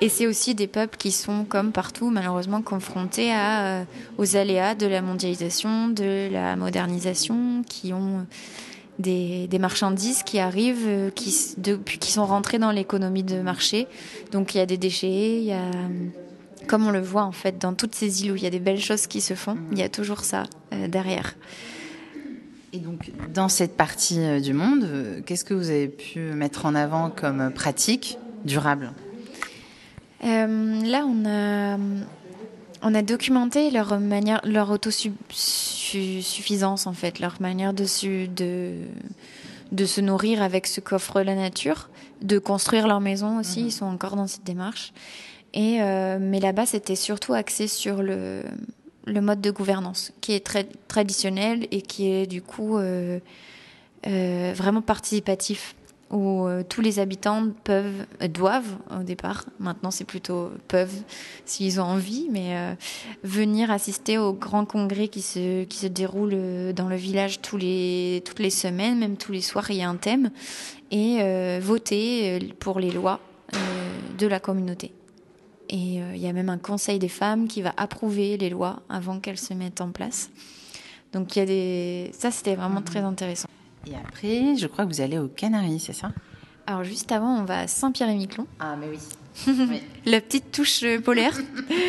Et 0.02 0.08
c'est 0.08 0.28
aussi 0.28 0.56
des 0.56 0.68
peuples 0.68 0.98
qui 0.98 1.12
sont, 1.12 1.44
comme 1.44 1.72
partout, 1.72 2.10
malheureusement 2.10 2.62
confrontés 2.62 3.34
à, 3.34 3.86
aux 4.18 4.38
aléas 4.38 4.74
de 4.76 4.88
la 4.88 5.02
mondialisation, 5.02 5.90
de 5.90 6.30
la 6.32 6.56
modernisation, 6.56 7.64
qui 7.68 7.92
ont 7.92 8.26
des, 9.00 9.60
marchandises 9.60 10.24
qui 10.24 10.40
arrivent, 10.40 10.88
euh, 10.88 11.10
qui, 11.10 11.32
sont 11.32 12.26
rentrées 12.26 12.60
dans 12.60 12.72
l'économie 12.72 13.24
de 13.24 13.42
marché. 13.42 13.88
Donc 14.32 14.56
il 14.56 14.60
y 14.60 14.62
a 14.62 14.66
des 14.66 14.78
déchets, 14.78 15.54
comme 16.68 16.88
on 16.88 16.92
le 16.92 17.02
voit 17.02 17.24
en 17.24 17.32
fait 17.32 17.58
dans 17.58 17.74
toutes 17.74 17.96
ces 17.96 18.24
îles 18.24 18.32
où 18.32 18.36
il 18.36 18.44
y 18.44 18.48
a 18.48 18.52
des 18.52 18.60
belles 18.60 18.82
choses 18.82 19.08
qui 19.08 19.22
se 19.22 19.34
font, 19.34 19.58
il 19.72 19.80
y 19.80 19.84
a 19.84 19.90
toujours 19.90 20.24
ça 20.24 20.44
euh, 20.74 20.88
derrière. 20.88 21.36
Et 22.72 22.78
donc, 22.78 23.12
dans 23.34 23.50
cette 23.50 23.76
partie 23.76 24.20
euh, 24.20 24.40
du 24.40 24.54
monde, 24.54 24.88
qu'est-ce 25.26 25.44
que 25.44 25.56
vous 25.56 25.70
avez 25.70 25.88
pu 25.88 26.20
mettre 26.20 26.66
en 26.66 26.76
avant 26.76 27.10
comme 27.10 27.52
pratique 27.52 28.18
durable? 28.46 28.94
Là, 30.22 31.06
on 31.06 31.26
a, 31.26 31.78
on 32.82 32.96
a 32.96 33.02
documenté 33.02 33.72
leur 33.72 34.00
manière, 34.00 34.40
leur 34.44 34.72
autosuffisance 34.72 36.88
en 36.88 36.94
fait, 36.94 37.20
leur 37.20 37.42
manière 37.42 37.74
de, 37.74 37.86
de, 38.28 38.74
de 39.72 39.86
se 39.86 40.02
nourrir 40.02 40.42
avec 40.42 40.68
ce 40.68 40.82
qu'offre 40.82 41.22
la 41.22 41.36
nature, 41.36 41.90
de 42.22 42.40
construire 42.40 42.88
leur 42.88 43.00
maison 43.00 43.40
aussi. 43.40 43.62
Mhm. 43.62 43.68
Ils 43.68 43.72
sont 43.72 43.86
encore 43.86 44.16
dans 44.16 44.28
cette 44.28 44.44
démarche. 44.44 44.94
Et 45.54 45.82
euh, 45.82 46.20
mais 46.22 46.40
là-bas, 46.40 46.66
c'était 46.66 46.96
surtout 46.96 47.34
axé 47.34 47.68
sur 47.68 48.04
le, 48.04 48.44
le 49.06 49.22
mode 49.22 49.42
de 49.42 49.52
gouvernance, 49.52 50.12
qui 50.22 50.34
est 50.34 50.46
très 50.46 50.68
traditionnel 50.88 51.68
et 51.72 51.82
qui 51.82 52.12
est 52.12 52.28
du 52.28 52.42
coup 52.42 52.78
euh, 52.78 53.20
euh, 54.08 54.54
vraiment 54.56 54.82
participatif 54.82 55.76
où 56.12 56.48
euh, 56.48 56.64
tous 56.68 56.82
les 56.82 57.00
habitants 57.00 57.50
peuvent, 57.64 58.06
euh, 58.22 58.28
doivent 58.28 58.78
au 59.00 59.04
départ, 59.04 59.46
maintenant 59.60 59.92
c'est 59.92 60.06
plutôt 60.06 60.52
peuvent 60.68 61.04
s'ils 61.46 61.80
ont 61.80 61.84
envie, 61.86 62.28
mais 62.32 62.58
euh, 62.58 62.74
venir 63.24 63.70
assister 63.70 64.18
au 64.18 64.34
grand 64.34 64.66
congrès 64.66 65.08
qui 65.08 65.22
se, 65.22 65.64
qui 65.66 65.78
se 65.78 65.88
déroule 65.88 66.74
dans 66.74 66.88
le 66.88 66.96
village 66.96 67.42
tous 67.42 67.58
les, 67.58 68.24
toutes 68.26 68.40
les 68.40 68.50
semaines, 68.50 68.98
même 68.98 69.18
tous 69.18 69.32
les 69.32 69.42
soirs, 69.42 69.70
il 69.70 69.78
y 69.78 69.84
a 69.84 69.90
un 69.90 69.98
thème, 69.98 70.32
et 70.92 71.60
voter 71.60 72.40
pour 72.60 72.80
les 72.80 72.92
lois 72.92 73.20
de 74.18 74.26
la 74.26 74.40
communauté. 74.40 74.92
Et 75.70 75.98
il 75.98 76.18
y 76.18 76.28
a 76.28 76.34
même 76.34 76.50
un 76.50 76.58
conseil 76.58 76.98
des 76.98 77.10
femmes 77.10 77.48
qui 77.48 77.62
va 77.62 77.74
approuver 77.78 78.38
les 78.38 78.50
lois 78.50 78.82
avant 78.90 79.20
qu'elles 79.20 79.38
se 79.38 79.54
mettent 79.54 79.82
en 79.82 79.92
place. 79.92 80.32
Donc 81.14 81.36
il 81.36 81.40
y 81.40 81.42
a 81.44 81.46
des... 81.46 82.12
ça 82.14 82.32
c'était 82.32 82.56
vraiment 82.56 82.82
très 82.82 83.00
intéressant. 83.00 83.50
Et 83.90 83.96
après, 83.96 84.56
je 84.56 84.68
crois 84.68 84.86
que 84.86 84.94
vous 84.94 85.02
allez 85.02 85.18
aux 85.18 85.28
Canaries, 85.28 85.80
c'est 85.80 85.94
ça? 85.94 86.12
Alors 86.68 86.84
juste 86.84 87.12
avant, 87.12 87.40
on 87.40 87.46
va 87.46 87.62
à 87.62 87.68
Saint-Pierre-et-Miquelon. 87.68 88.46
Ah, 88.60 88.76
mais 88.80 88.88
oui. 88.88 89.00
La 90.06 90.22
petite 90.22 90.52
touche 90.52 90.84
euh, 90.84 91.00
polaire. 91.00 91.36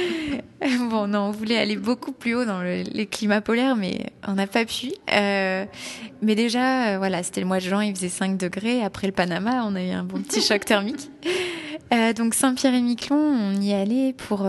bon, 0.90 1.06
non, 1.06 1.20
on 1.24 1.30
voulait 1.30 1.58
aller 1.58 1.76
beaucoup 1.76 2.12
plus 2.12 2.34
haut 2.34 2.46
dans 2.46 2.62
les 2.62 3.06
climats 3.06 3.42
polaires, 3.42 3.76
mais 3.76 4.06
on 4.26 4.34
n'a 4.34 4.46
pas 4.46 4.64
pu. 4.64 4.92
Euh, 5.12 5.66
mais 6.22 6.34
déjà, 6.34 6.94
euh, 6.94 6.98
voilà, 6.98 7.22
c'était 7.22 7.42
le 7.42 7.46
mois 7.46 7.58
de 7.58 7.64
juin, 7.64 7.84
il 7.84 7.94
faisait 7.94 8.08
5 8.08 8.38
degrés. 8.38 8.82
Après 8.82 9.06
le 9.06 9.12
Panama, 9.12 9.64
on 9.66 9.74
a 9.74 9.82
eu 9.82 9.90
un 9.90 10.04
bon 10.04 10.22
petit 10.22 10.40
choc 10.40 10.64
thermique. 10.64 11.10
donc 12.16 12.32
Saint-Pierre-et-Miquelon, 12.32 13.18
on 13.18 13.60
y 13.60 13.74
allait 13.74 14.14
pour, 14.14 14.48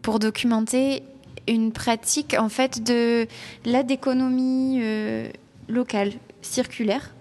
pour 0.00 0.18
documenter 0.18 1.02
une 1.46 1.72
pratique 1.72 2.34
en 2.38 2.48
fait 2.48 2.82
de 2.82 3.26
l'aide 3.66 3.88
d'économie 3.88 4.80
locale, 5.68 6.12
circulaire, 6.42 7.14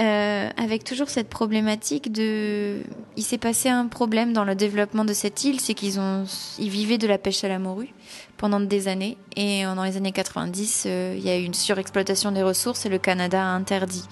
euh, 0.00 0.50
avec 0.56 0.82
toujours 0.82 1.08
cette 1.08 1.28
problématique 1.28 2.10
de. 2.10 2.82
Il 3.16 3.22
s'est 3.22 3.38
passé 3.38 3.68
un 3.68 3.86
problème 3.86 4.32
dans 4.32 4.44
le 4.44 4.54
développement 4.54 5.04
de 5.04 5.12
cette 5.12 5.44
île, 5.44 5.60
c'est 5.60 5.74
qu'ils 5.74 6.00
ont, 6.00 6.24
ils 6.58 6.70
vivaient 6.70 6.98
de 6.98 7.06
la 7.06 7.18
pêche 7.18 7.44
à 7.44 7.48
la 7.48 7.60
morue 7.60 7.90
pendant 8.36 8.58
des 8.58 8.88
années, 8.88 9.16
et 9.36 9.62
dans 9.62 9.84
les 9.84 9.96
années 9.96 10.12
90, 10.12 10.84
euh, 10.86 11.14
il 11.16 11.24
y 11.24 11.30
a 11.30 11.38
eu 11.38 11.44
une 11.44 11.54
surexploitation 11.54 12.32
des 12.32 12.42
ressources 12.42 12.84
et 12.84 12.88
le 12.88 12.98
Canada 12.98 13.40
a 13.40 13.46
interdit 13.46 14.04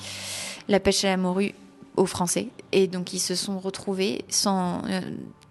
la 0.69 0.79
pêche 0.79 1.05
à 1.05 1.09
la 1.09 1.17
morue 1.17 1.55
aux 1.97 2.07
Français, 2.07 2.49
et 2.73 2.87
donc 2.87 3.13
ils 3.13 3.21
se 3.21 3.35
sont 3.35 3.59
retrouvés 3.59 4.25
sans 4.29 4.83
euh, 4.89 5.01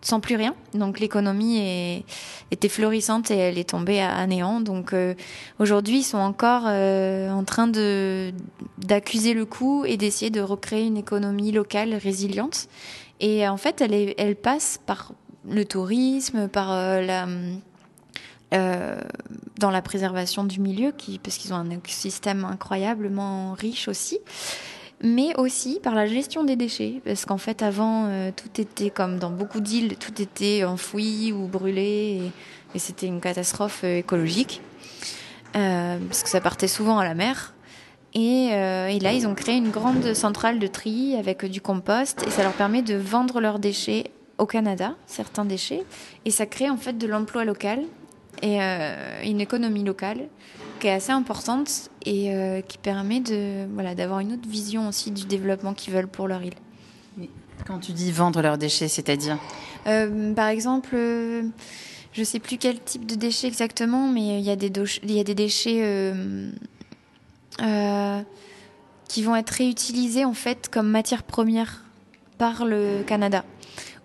sans 0.02 0.20
plus 0.20 0.36
rien. 0.36 0.56
Donc 0.74 1.00
l'économie 1.00 2.04
était 2.50 2.70
florissante 2.70 3.30
et 3.30 3.38
elle 3.38 3.60
est 3.60 3.70
tombée 3.70 4.02
à, 4.02 4.26
néant. 4.26 4.60
Donc 4.60 4.94
euh, 4.94 5.14
aujourd'hui, 5.60 6.00
ils 6.00 6.04
sont 6.04 6.18
encore 6.18 6.64
euh, 6.66 7.30
en 7.30 7.44
train 7.44 7.68
de 7.68 8.34
d'accuser 8.80 9.36
le 9.36 9.46
coup 9.46 9.86
et 9.86 9.98
d'essayer 9.98 10.32
de 10.32 10.42
recréer 10.42 10.88
une 10.88 10.98
économie 10.98 11.52
locale 11.52 11.94
résiliente. 11.94 12.68
Et 13.20 13.48
en 13.48 13.58
fait, 13.58 13.82
elle, 13.82 14.16
elle 14.18 14.36
passe 14.36 14.80
par 14.84 15.14
le 15.48 15.66
tourisme, 15.66 16.48
par 16.48 16.70
la 16.70 17.28
dans 19.60 19.72
la 19.72 19.82
préservation 19.82 20.44
du 20.44 20.60
milieu, 20.60 20.94
parce 21.24 21.38
qu'ils 21.38 21.54
ont 21.54 21.58
un 21.58 21.70
écosystème 21.70 22.44
incroyablement 22.44 23.54
riche 23.54 23.88
aussi 23.88 24.20
mais 25.04 25.36
aussi 25.38 25.80
par 25.82 25.96
la 25.96 26.06
gestion 26.06 26.44
des 26.44 26.56
déchets, 26.56 27.02
parce 27.04 27.26
qu'en 27.26 27.38
fait 27.38 27.64
avant 27.64 28.06
euh, 28.08 28.32
tout 28.36 28.62
était 28.62 28.90
comme 28.90 29.18
dans 29.18 29.32
beaucoup 29.32 29.60
d'îles, 29.60 29.98
tout 29.98 30.22
était 30.22 30.64
enfoui 30.64 31.32
ou 31.32 31.48
brûlé, 31.48 32.32
et, 32.76 32.80
c'était 32.80 33.08
une 33.08 33.20
catastrophe 33.20 33.82
euh, 33.84 33.98
écologique, 33.98 34.62
euh, 35.56 35.98
parce 36.08 36.24
que 36.24 36.30
ça 36.30 36.40
partait 36.40 36.68
souvent 36.68 37.00
à 37.00 37.04
la 37.04 37.16
mer. 37.16 37.54
Et, 38.14 38.48
et, 38.48 39.00
là, 39.00 39.14
ils 39.14 39.26
ont 39.26 39.36
créé 39.36 39.56
une 39.56 39.70
grande 39.70 40.14
centrale 40.14 40.60
de 40.60 40.68
tri 40.68 41.16
avec 41.16 41.46
du 41.46 41.62
compost, 41.62 42.22
et 42.28 42.30
ça 42.30 42.44
leur 42.44 42.52
permet 42.52 42.82
de 42.82 42.96
vendre 42.96 43.40
leurs 43.40 43.58
déchets 43.58 44.12
au 44.38 44.46
Canada, 44.46 44.96
certains 45.06 45.46
déchets, 45.46 45.86
et 46.26 46.32
ça 46.32 46.46
crée 46.46 46.70
en 46.70 46.76
fait 46.76 46.98
de 46.98 47.08
l'emploi 47.08 47.46
local 47.46 47.84
et 48.42 48.60
une 48.60 49.40
économie 49.40 49.86
locale 49.86 50.28
qui 50.82 50.88
est 50.88 50.94
assez 50.94 51.12
importante 51.12 51.90
et 52.06 52.34
euh, 52.34 52.62
qui 52.62 52.80
permet 52.80 53.20
de 53.20 53.68
voilà 53.72 53.94
d'avoir 53.94 54.20
une 54.20 54.34
autre 54.34 54.50
vision 54.50 54.90
aussi 54.90 55.12
du 55.12 55.26
développement 55.26 55.74
qu'ils 55.74 55.94
veulent 55.94 56.08
pour 56.08 56.28
leur 56.28 56.42
île. 56.42 56.56
Quand 57.68 57.78
tu 57.78 57.92
dis 57.92 58.12
vendre 58.12 58.42
leurs 58.42 58.58
déchets, 58.58 58.88
c'est-à-dire 58.88 59.38
euh, 59.86 60.34
Par 60.34 60.48
exemple, 60.48 60.90
euh, 60.96 61.44
je 62.12 62.24
sais 62.24 62.40
plus 62.40 62.58
quel 62.58 62.80
type 62.82 63.06
de 63.06 63.14
déchets 63.14 63.48
exactement, 63.48 64.08
mais 64.08 64.40
il 64.40 64.44
y 64.44 64.50
a 64.50 64.56
des, 64.56 64.72
il 65.04 65.12
y 65.12 65.20
a 65.20 65.24
des 65.24 65.36
déchets 65.36 66.14
qui 69.08 69.24
vont 69.24 69.36
être 69.36 69.52
réutilisés 69.52 70.26
en 70.26 70.34
fait 70.34 70.70
comme 70.72 70.90
matière 70.90 71.22
première 71.22 71.84
par 72.40 72.66
le 72.66 73.04
Canada. 73.06 73.46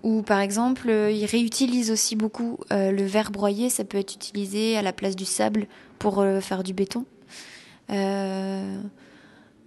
Ou 0.06 0.22
par 0.22 0.38
exemple, 0.38 0.88
ils 0.88 1.26
réutilisent 1.26 1.90
aussi 1.90 2.14
beaucoup 2.14 2.58
le 2.70 3.02
verre 3.02 3.32
broyé, 3.32 3.68
ça 3.70 3.82
peut 3.82 3.98
être 3.98 4.14
utilisé 4.14 4.76
à 4.76 4.82
la 4.82 4.92
place 4.92 5.16
du 5.16 5.24
sable 5.24 5.66
pour 5.98 6.24
faire 6.40 6.62
du 6.62 6.72
béton. 6.74 7.04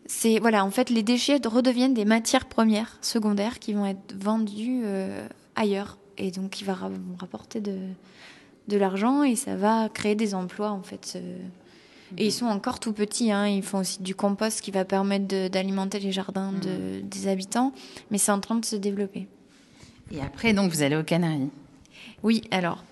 c'est 0.06 0.40
voilà, 0.40 0.64
en 0.64 0.72
fait, 0.72 0.90
les 0.90 1.04
déchets 1.04 1.42
redeviennent 1.46 1.94
des 1.94 2.06
matières 2.06 2.46
premières 2.46 2.98
secondaires 3.02 3.60
qui 3.60 3.74
vont 3.74 3.86
être 3.86 4.16
vendues 4.18 4.84
ailleurs 5.58 5.98
et 6.18 6.32
donc 6.32 6.62
il 6.62 6.64
va 6.64 6.78
rapporter 7.20 7.60
de, 7.60 7.78
de 8.70 8.78
l'argent 8.78 9.24
et 9.24 9.36
ça 9.36 9.58
va 9.58 9.90
créer 9.90 10.16
des 10.16 10.36
emplois 10.36 10.72
en 10.72 10.84
fait. 10.84 11.20
Et 12.18 12.28
ils 12.28 12.32
sont 12.32 12.46
encore 12.46 12.80
tout 12.80 12.94
petits, 12.94 13.32
hein. 13.32 13.46
ils 13.48 13.62
font 13.62 13.80
aussi 13.80 14.02
du 14.02 14.16
compost 14.16 14.62
qui 14.62 14.72
va 14.72 14.86
permettre 14.86 15.50
d'alimenter 15.50 16.00
les 16.00 16.12
jardins 16.12 16.54
de, 16.54 17.02
des 17.02 17.28
habitants, 17.28 17.74
mais 18.10 18.18
c'est 18.18 18.32
en 18.32 18.40
train 18.40 18.56
de 18.56 18.66
se 18.66 18.76
développer. 18.76 19.28
Et 20.12 20.22
après, 20.22 20.54
donc, 20.54 20.72
vous 20.72 20.82
allez 20.82 20.96
aux 20.96 21.04
Canaries 21.04 21.50
Oui, 22.24 22.42
alors, 22.52 22.84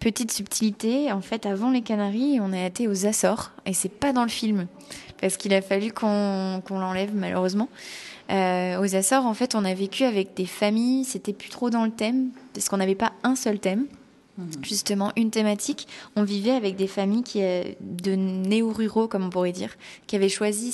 petite 0.00 0.32
subtilité, 0.32 1.12
en 1.12 1.20
fait, 1.20 1.46
avant 1.46 1.70
les 1.70 1.82
Canaries, 1.82 2.38
on 2.40 2.52
a 2.52 2.66
été 2.66 2.88
aux 2.88 3.06
Açores, 3.06 3.52
et 3.64 3.72
c'est 3.72 3.88
pas 3.88 4.12
dans 4.12 4.22
le 4.22 4.28
film, 4.28 4.66
parce 5.20 5.36
qu'il 5.36 5.54
a 5.54 5.62
fallu 5.62 5.92
qu'on 5.92 6.62
l'enlève 6.70 7.14
malheureusement. 7.14 7.68
Euh, 8.30 8.80
aux 8.80 8.94
Açores, 8.96 9.26
en 9.26 9.34
fait, 9.34 9.54
on 9.54 9.64
a 9.64 9.74
vécu 9.74 10.04
avec 10.04 10.34
des 10.34 10.46
familles, 10.46 11.04
c'était 11.04 11.32
plus 11.32 11.50
trop 11.50 11.70
dans 11.70 11.84
le 11.84 11.90
thème, 11.90 12.30
parce 12.52 12.68
qu'on 12.68 12.78
n'avait 12.78 12.94
pas 12.94 13.12
un 13.22 13.36
seul 13.36 13.58
thème. 13.58 13.86
Mhm. 14.38 14.50
justement 14.62 15.12
une 15.16 15.30
thématique. 15.30 15.88
On 16.14 16.22
vivait 16.22 16.50
avec 16.50 16.76
des 16.76 16.88
familles 16.88 17.22
qui, 17.22 17.42
euh, 17.42 17.62
de 17.80 18.14
néo-ruraux, 18.14 19.08
comme 19.08 19.24
on 19.24 19.30
pourrait 19.30 19.52
dire, 19.52 19.74
qui 20.06 20.14
avaient 20.14 20.28
choisi 20.28 20.72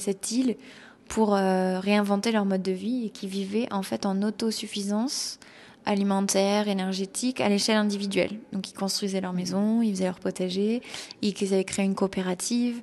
cette 0.00 0.32
île 0.32 0.56
pour 1.08 1.34
euh, 1.34 1.80
réinventer 1.80 2.32
leur 2.32 2.44
mode 2.44 2.62
de 2.62 2.72
vie 2.72 3.06
et 3.06 3.10
qui 3.10 3.26
vivaient 3.26 3.68
en 3.72 3.82
fait 3.82 4.06
en 4.06 4.22
autosuffisance 4.22 5.38
alimentaire, 5.84 6.68
énergétique, 6.68 7.40
à 7.40 7.48
l'échelle 7.48 7.76
individuelle. 7.76 8.32
Donc 8.52 8.70
ils 8.70 8.74
construisaient 8.74 9.20
leur 9.20 9.32
maison, 9.32 9.82
ils 9.82 9.92
faisaient 9.92 10.06
leur 10.06 10.18
potager, 10.18 10.82
ils 11.22 11.54
avaient 11.54 11.64
créé 11.64 11.84
une 11.84 11.94
coopérative. 11.94 12.82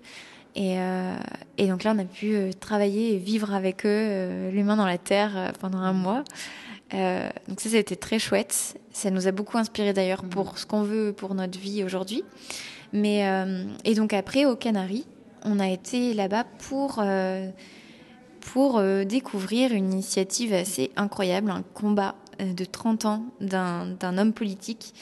Et, 0.55 0.77
euh, 0.77 1.15
et 1.57 1.67
donc 1.67 1.83
là, 1.83 1.93
on 1.95 1.99
a 1.99 2.05
pu 2.05 2.51
travailler 2.59 3.15
et 3.15 3.17
vivre 3.17 3.53
avec 3.53 3.85
eux, 3.85 4.49
les 4.53 4.63
mains 4.63 4.77
dans 4.77 4.85
la 4.85 4.99
terre, 4.99 5.51
pendant 5.59 5.79
un 5.79 5.93
mois. 5.93 6.23
Euh, 6.93 7.29
donc 7.47 7.59
ça, 7.59 7.69
c'était 7.69 7.95
très 7.95 8.19
chouette. 8.19 8.79
Ça 8.91 9.09
nous 9.09 9.27
a 9.27 9.31
beaucoup 9.31 9.57
inspiré 9.57 9.93
d'ailleurs 9.93 10.23
pour 10.23 10.53
mm. 10.53 10.57
ce 10.57 10.65
qu'on 10.65 10.83
veut 10.83 11.13
pour 11.13 11.33
notre 11.35 11.59
vie 11.59 11.83
aujourd'hui. 11.83 12.23
Mais 12.91 13.27
euh, 13.27 13.65
et 13.85 13.95
donc 13.95 14.13
après 14.13 14.45
aux 14.45 14.55
Canaries, 14.55 15.05
on 15.43 15.59
a 15.59 15.67
été 15.69 16.13
là-bas 16.13 16.45
pour 16.69 16.99
euh, 16.99 17.49
pour 18.51 18.81
découvrir 19.05 19.71
une 19.71 19.93
initiative 19.93 20.53
assez 20.53 20.91
incroyable, 20.95 21.50
un 21.50 21.63
combat 21.73 22.15
de 22.39 22.65
30 22.65 23.05
ans 23.05 23.25
d'un 23.39 24.17
homme 24.17 24.33
politique 24.33 24.93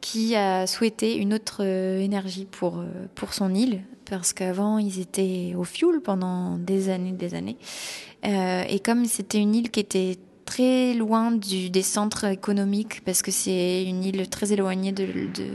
qui 0.00 0.36
a 0.36 0.66
souhaité 0.66 1.16
une 1.16 1.34
autre 1.34 1.64
énergie 1.64 2.46
pour 2.50 2.82
pour 3.14 3.32
son 3.32 3.54
île 3.54 3.82
parce 4.08 4.32
qu'avant 4.32 4.78
ils 4.78 5.00
étaient 5.00 5.54
au 5.56 5.64
fioul 5.64 6.00
pendant 6.02 6.58
des 6.58 6.88
années 6.88 7.12
des 7.12 7.34
années 7.34 7.56
et 8.22 8.80
comme 8.80 9.04
c'était 9.06 9.38
une 9.38 9.54
île 9.54 9.70
qui 9.70 9.80
était 9.80 10.16
très 10.50 10.94
loin 10.94 11.30
des 11.30 11.82
centres 11.82 12.24
économiques 12.24 13.02
parce 13.04 13.22
que 13.22 13.30
c'est 13.30 13.84
une 13.84 14.02
île 14.02 14.28
très 14.28 14.52
éloignée 14.52 14.92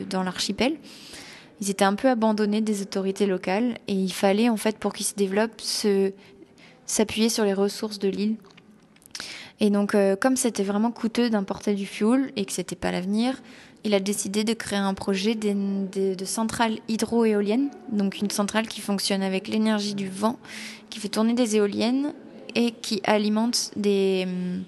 dans 0.09 0.23
l'archipel. 0.23 0.77
Ils 1.59 1.69
étaient 1.69 1.85
un 1.85 1.95
peu 1.95 2.09
abandonnés 2.09 2.61
des 2.61 2.81
autorités 2.81 3.25
locales 3.25 3.77
et 3.89 3.93
il 3.93 4.11
fallait 4.11 4.47
en 4.47 4.55
fait 4.55 4.77
pour 4.77 4.93
qu'ils 4.93 5.05
se 5.05 5.15
développent 5.15 5.61
s'appuyer 6.85 7.29
sur 7.29 7.43
les 7.45 7.53
ressources 7.53 7.99
de 7.99 8.09
l'île. 8.09 8.35
Et 9.59 9.69
donc 9.69 9.95
euh, 9.95 10.15
comme 10.15 10.35
c'était 10.35 10.63
vraiment 10.63 10.91
coûteux 10.91 11.29
d'importer 11.29 11.73
du 11.73 11.85
fuel 11.85 12.31
et 12.35 12.45
que 12.45 12.51
c'était 12.51 12.75
pas 12.75 12.91
l'avenir, 12.91 13.41
il 13.83 13.93
a 13.93 13.99
décidé 13.99 14.43
de 14.43 14.53
créer 14.53 14.79
un 14.79 14.93
projet 14.93 15.35
de, 15.35 16.25
centrale 16.25 16.79
hydro-éolienne, 16.87 17.69
donc 17.91 18.19
une 18.19 18.31
centrale 18.31 18.67
qui 18.67 18.81
fonctionne 18.81 19.21
avec 19.21 19.47
l'énergie 19.47 19.93
du 19.93 20.09
vent, 20.09 20.39
qui 20.89 20.99
fait 20.99 21.07
tourner 21.07 21.33
des 21.33 21.55
éoliennes 21.55 22.13
et 22.55 22.71
qui 22.71 23.01
alimente 23.03 23.71
des, 23.75 24.25
hum, 24.27 24.63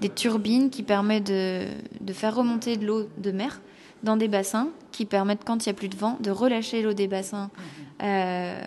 des 0.00 0.08
turbines 0.08 0.70
qui 0.70 0.84
permettent 0.84 1.26
de, 1.26 1.66
de 2.00 2.12
faire 2.12 2.36
remonter 2.36 2.76
de 2.76 2.86
l'eau 2.86 3.08
de 3.18 3.32
mer 3.32 3.60
dans 4.02 4.16
des 4.16 4.28
bassins 4.28 4.68
qui 4.90 5.06
permettent, 5.06 5.44
quand 5.44 5.64
il 5.64 5.68
n'y 5.68 5.70
a 5.70 5.74
plus 5.74 5.88
de 5.88 5.96
vent, 5.96 6.16
de 6.20 6.30
relâcher 6.30 6.82
l'eau 6.82 6.92
des 6.92 7.08
bassins 7.08 7.50
euh, 8.02 8.60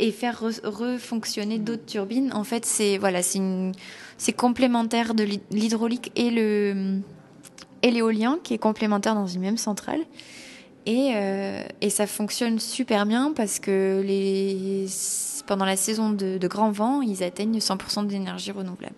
et 0.00 0.10
faire 0.12 0.42
refonctionner 0.64 1.58
d'autres 1.58 1.84
turbines. 1.84 2.32
En 2.32 2.42
fait, 2.42 2.64
c'est 2.64 2.98
voilà, 2.98 3.20
c'est 3.22 4.32
complémentaire 4.32 5.14
de 5.14 5.24
l'hydraulique 5.50 6.10
et 6.16 6.30
le 6.30 7.00
et 7.82 7.90
l'éolien 7.90 8.38
qui 8.42 8.54
est 8.54 8.58
complémentaire 8.58 9.14
dans 9.14 9.26
une 9.26 9.42
même 9.42 9.56
centrale. 9.56 10.00
Et, 10.86 11.12
euh, 11.14 11.62
ça 11.90 12.06
fonctionne 12.06 12.58
super 12.58 13.06
bien 13.06 13.32
parce 13.34 13.58
que 13.58 14.04
pendant 15.46 15.64
la 15.64 15.76
saison 15.76 16.10
de, 16.10 16.38
de 16.38 16.48
grand 16.48 16.70
vent, 16.70 17.02
ils 17.02 17.22
atteignent 17.22 17.58
100% 17.58 18.06
d'énergie 18.06 18.50
renouvelable. 18.50 18.94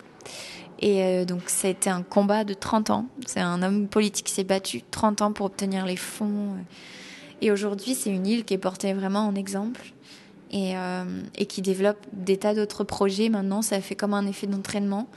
Et 0.81 1.03
euh, 1.03 1.25
donc 1.25 1.43
ça 1.47 1.69
a 1.69 1.71
été 1.71 1.91
un 1.91 2.03
combat 2.03 2.45
de 2.45 2.55
30 2.55 2.91
ans. 2.91 3.07
C'est 3.27 3.41
un 3.41 3.62
homme 3.62 3.88
politique 3.88 4.27
qui 4.27 4.33
s'est 4.33 4.45
battu 4.45 4.83
30 4.83 5.23
ans 5.23 5.33
pour 5.33 5.47
obtenir 5.47 5.85
les 5.85 5.97
fonds. 5.97 6.57
Et 7.41 7.51
aujourd'hui, 7.51 7.95
c'est 7.95 8.11
une 8.11 8.27
île 8.27 8.45
qui 8.45 8.55
est 8.55 8.59
portée 8.59 8.93
vraiment 8.93 9.27
en 9.27 9.35
exemple 9.35 9.93
et, 10.53 10.77
euh, 10.77 11.05
et 11.37 11.47
qui 11.47 11.62
développe 11.62 11.99
des 12.12 12.37
tas 12.37 12.55
d'autres 12.55 12.85
projets. 12.85 13.29
Maintenant, 13.29 13.62
ça 13.62 13.81
fait 13.81 13.95
comme 13.95 14.15
un 14.15 14.27
effet 14.27 14.47
d'entraînement. 14.47 15.09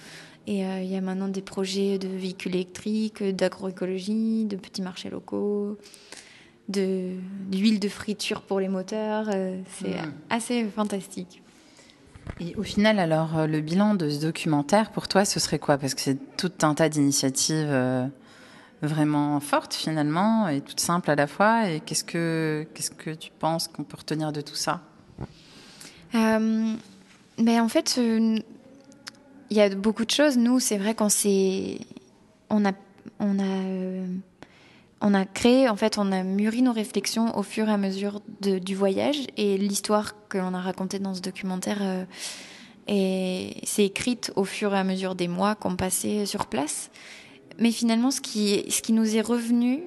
Et 0.47 0.65
euh, 0.65 0.81
il 0.81 0.91
y 0.91 0.95
a 0.95 1.01
maintenant 1.01 1.27
des 1.27 1.41
projets 1.41 1.97
de 1.97 2.07
véhicules 2.07 2.55
électriques, 2.55 3.23
d'agroécologie, 3.23 4.45
de 4.45 4.55
petits 4.55 4.81
marchés 4.81 5.09
locaux, 5.09 5.77
de 6.69 7.11
d'huile 7.49 7.79
de 7.79 7.89
friture 7.89 8.41
pour 8.41 8.59
les 8.59 8.69
moteurs. 8.69 9.27
c'est 9.79 9.89
mmh. 9.89 10.13
assez 10.29 10.65
fantastique. 10.65 11.41
Et 12.39 12.55
au 12.55 12.63
final, 12.63 12.99
alors, 12.99 13.37
euh, 13.37 13.47
le 13.47 13.61
bilan 13.61 13.95
de 13.95 14.09
ce 14.09 14.19
documentaire, 14.19 14.91
pour 14.91 15.07
toi, 15.07 15.25
ce 15.25 15.39
serait 15.39 15.59
quoi? 15.59 15.77
Parce 15.77 15.93
que 15.93 16.01
c'est 16.01 16.37
tout 16.37 16.51
un 16.63 16.73
tas 16.73 16.89
d'initiatives 16.89 17.67
euh, 17.69 18.07
vraiment 18.81 19.39
fortes, 19.39 19.73
finalement, 19.73 20.47
et 20.47 20.61
toutes 20.61 20.79
simples 20.79 21.09
à 21.11 21.15
la 21.15 21.27
fois. 21.27 21.69
Et 21.69 21.79
qu'est-ce 21.79 22.03
que, 22.03 22.67
qu'est-ce 22.73 22.91
que 22.91 23.11
tu 23.11 23.31
penses 23.31 23.67
qu'on 23.67 23.83
peut 23.83 23.97
retenir 23.97 24.31
de 24.31 24.41
tout 24.41 24.55
ça? 24.55 24.81
Euh, 26.15 26.73
ben, 27.37 27.61
En 27.61 27.69
fait, 27.69 27.97
il 27.97 28.43
y 29.51 29.61
a 29.61 29.69
beaucoup 29.69 30.05
de 30.05 30.11
choses. 30.11 30.37
Nous, 30.37 30.59
c'est 30.59 30.77
vrai 30.77 30.95
qu'on 30.95 31.07
on 32.49 32.65
a 35.13 35.25
créé, 35.25 35.69
en 35.69 35.75
fait, 35.75 35.97
on 35.97 36.11
a 36.11 36.23
mûri 36.23 36.61
nos 36.61 36.73
réflexions 36.73 37.37
au 37.37 37.43
fur 37.43 37.69
et 37.69 37.71
à 37.71 37.77
mesure 37.77 38.21
du 38.41 38.75
voyage 38.75 39.17
et 39.37 39.57
l'histoire 39.57 40.15
que 40.29 40.37
l'on 40.37 40.53
a 40.53 40.61
racontée 40.61 40.99
dans 40.99 41.13
ce 41.13 41.21
documentaire 41.21 41.79
euh, 41.81 42.05
s'est 42.87 43.85
écrite 43.85 44.31
au 44.35 44.45
fur 44.45 44.73
et 44.73 44.77
à 44.77 44.83
mesure 44.83 45.15
des 45.15 45.27
mois 45.27 45.55
qu'on 45.55 45.75
passait 45.75 46.25
sur 46.25 46.47
place. 46.47 46.89
Mais 47.59 47.71
finalement, 47.71 48.11
ce 48.11 48.21
qui, 48.21 48.65
ce 48.69 48.81
qui 48.81 48.93
nous 48.93 49.15
est 49.15 49.21
revenu, 49.21 49.83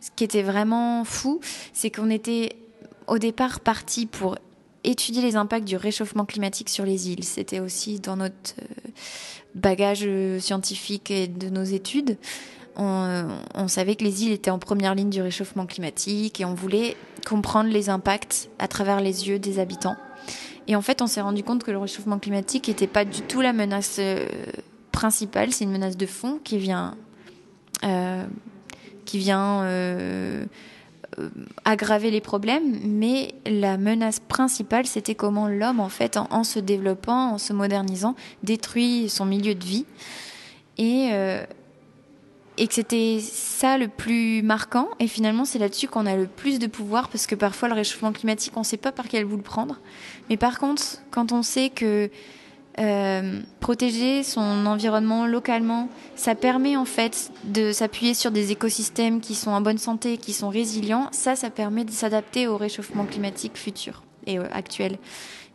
ce 0.00 0.10
qui 0.14 0.24
était 0.24 0.42
vraiment 0.42 1.04
fou, 1.04 1.40
c'est 1.72 1.90
qu'on 1.90 2.10
était 2.10 2.56
au 3.06 3.18
départ 3.18 3.60
parti 3.60 4.06
pour 4.06 4.36
étudier 4.84 5.22
les 5.22 5.36
impacts 5.36 5.66
du 5.66 5.76
réchauffement 5.76 6.24
climatique 6.24 6.68
sur 6.68 6.84
les 6.84 7.10
îles. 7.10 7.24
C'était 7.24 7.60
aussi 7.60 8.00
dans 8.00 8.16
notre 8.16 8.54
euh, 8.60 8.90
bagage 9.54 10.04
euh, 10.04 10.38
scientifique 10.40 11.10
et 11.10 11.28
de 11.28 11.48
nos 11.48 11.64
études 11.64 12.16
on, 12.78 13.68
savait 13.68 13.96
que 13.96 14.04
les 14.04 14.24
îles 14.24 14.32
étaient 14.32 14.50
en 14.50 14.58
première 14.58 14.94
ligne 14.94 15.10
du 15.10 15.20
réchauffement 15.20 15.66
climatique 15.66 16.40
et 16.40 16.44
on 16.44 16.54
voulait 16.54 16.96
comprendre 17.26 17.70
les 17.70 17.90
impacts 17.90 18.50
à 18.58 18.68
travers 18.68 19.00
les 19.00 19.28
yeux 19.28 19.38
des 19.38 19.58
habitants. 19.58 19.96
Et 20.68 20.76
en 20.76 20.82
fait, 20.82 21.02
on 21.02 21.06
s'est 21.06 21.20
rendu 21.20 21.42
compte 21.42 21.64
que 21.64 21.70
le 21.70 21.78
réchauffement 21.78 22.18
climatique 22.18 22.68
n'était 22.68 22.86
pas 22.86 23.04
du 23.04 23.22
tout 23.22 23.40
la 23.40 23.52
menace 23.52 23.96
euh, 23.98 24.26
principale, 24.92 25.52
c'est 25.52 25.64
une 25.64 25.72
menace 25.72 25.96
de 25.96 26.06
fond 26.06 26.38
qui 26.44 26.58
vient, 26.58 26.96
euh, 27.84 28.24
qui 29.04 29.18
vient 29.18 29.62
euh, 29.62 30.44
aggraver 31.64 32.10
les 32.10 32.20
problèmes, 32.20 32.78
mais 32.84 33.34
la 33.46 33.76
menace 33.76 34.20
principale, 34.20 34.86
c'était 34.86 35.14
comment 35.14 35.48
l'homme, 35.48 35.80
en 35.80 35.88
fait, 35.88 36.16
en, 36.16 36.44
se 36.44 36.58
développant, 36.58 37.32
en 37.32 37.38
se 37.38 37.52
modernisant, 37.52 38.14
détruit 38.42 39.08
son 39.08 39.24
milieu 39.24 39.54
de 39.54 39.64
vie. 39.64 39.86
Et, 40.78 41.10
et 42.58 42.66
que 42.66 42.74
c'était 42.74 43.20
ça 43.20 43.78
le 43.78 43.88
plus 43.88 44.42
marquant. 44.42 44.88
Et 44.98 45.06
finalement, 45.06 45.44
c'est 45.44 45.58
là-dessus 45.58 45.88
qu'on 45.88 46.06
a 46.06 46.16
le 46.16 46.26
plus 46.26 46.58
de 46.58 46.66
pouvoir 46.66 47.08
parce 47.08 47.26
que 47.26 47.34
parfois 47.34 47.68
le 47.68 47.74
réchauffement 47.74 48.12
climatique, 48.12 48.52
on 48.56 48.60
ne 48.60 48.64
sait 48.64 48.76
pas 48.76 48.92
par 48.92 49.08
quel 49.08 49.24
bout 49.24 49.36
le 49.36 49.42
prendre. 49.42 49.78
Mais 50.28 50.36
par 50.36 50.58
contre, 50.58 50.82
quand 51.10 51.32
on 51.32 51.42
sait 51.42 51.70
que 51.70 52.10
euh, 52.78 53.40
protéger 53.60 54.22
son 54.22 54.66
environnement 54.66 55.26
localement, 55.26 55.88
ça 56.16 56.34
permet 56.34 56.76
en 56.76 56.84
fait 56.84 57.30
de 57.44 57.72
s'appuyer 57.72 58.14
sur 58.14 58.30
des 58.30 58.52
écosystèmes 58.52 59.20
qui 59.20 59.34
sont 59.34 59.50
en 59.50 59.60
bonne 59.60 59.78
santé, 59.78 60.16
qui 60.18 60.32
sont 60.32 60.48
résilients. 60.48 61.08
Ça, 61.12 61.36
ça 61.36 61.50
permet 61.50 61.84
de 61.84 61.90
s'adapter 61.90 62.46
au 62.46 62.56
réchauffement 62.56 63.04
climatique 63.04 63.56
futur. 63.56 64.02
et 64.26 64.38
actuelle. 64.38 64.98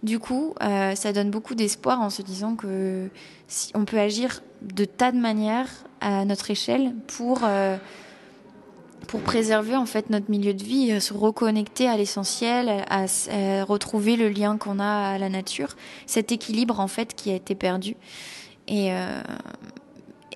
Du 0.02 0.20
coup, 0.20 0.54
ça 0.60 1.14
donne 1.14 1.30
beaucoup 1.30 1.56
d'espoir 1.56 2.02
en 2.02 2.10
se 2.10 2.22
disant 2.22 2.56
que 2.56 3.10
si 3.48 3.72
on 3.74 3.86
peut 3.86 4.00
agir 4.00 4.42
de 4.62 4.84
tas 4.84 5.12
de 5.12 5.18
manières 5.18 5.70
à 6.02 6.26
notre 6.26 6.52
échelle 6.52 6.94
pour 7.08 7.44
pour 9.08 9.22
préserver 9.22 9.76
en 9.76 9.86
fait 9.86 10.10
notre 10.10 10.30
milieu 10.30 10.54
de 10.54 10.64
vie, 10.64 11.00
se 11.02 11.14
reconnecter 11.14 11.88
à 11.88 11.98
l'essentiel, 11.98 12.84
à, 12.90 13.06
retrouver 13.64 14.16
le 14.16 14.30
lien 14.30 14.58
qu'on 14.58 14.80
a 14.80 15.14
à 15.14 15.18
la 15.18 15.30
nature, 15.30 15.76
cet 16.06 16.32
équilibre 16.32 16.80
en 16.80 16.88
fait 16.88 17.14
qui 17.16 17.32
a 17.32 17.36
été 17.36 17.56
perdu 17.56 17.96
et 18.68 18.92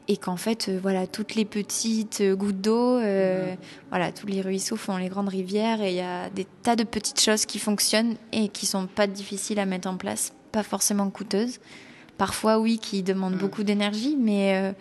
et 0.08 0.17
qu'en 0.17 0.38
fait, 0.38 0.69
euh, 0.69 0.80
voilà, 0.82 1.06
toutes 1.06 1.36
les 1.36 1.45
petites 1.45 2.21
euh, 2.21 2.36
gouttes 2.36 2.62
d'eau, 2.62 2.97
euh, 2.97 3.51
mhm. 3.51 3.58
voilà, 3.89 4.12
tous 4.12 4.27
les 4.27 4.41
ruisseaux 4.41 4.77
font 4.77 4.97
les 4.97 5.10
grandes 5.10 5.30
rivières 5.30 5.82
et 5.82 5.89
il 5.89 5.95
y 5.95 6.01
a 6.01 6.30
des 6.30 6.45
tas 6.63 6.75
de 6.75 6.84
petites 6.84 7.19
choses 7.19 7.45
qui 7.45 7.60
fonctionnent 7.60 8.15
et 8.32 8.47
qui 8.47 8.65
sont 8.65 8.88
pas 8.88 9.08
difficiles 9.08 9.60
à 9.60 9.65
mettre 9.65 9.89
en 9.89 9.97
place, 9.97 10.34
pas 10.51 10.63
forcément 10.63 11.10
coûteuses. 11.10 11.60
Parfois, 12.17 12.58
oui, 12.58 12.80
qui 12.80 13.03
demandent 13.03 13.34
mhm. 13.34 13.39
beaucoup 13.39 13.63
d'énergie, 13.63 14.15
mais 14.17 14.73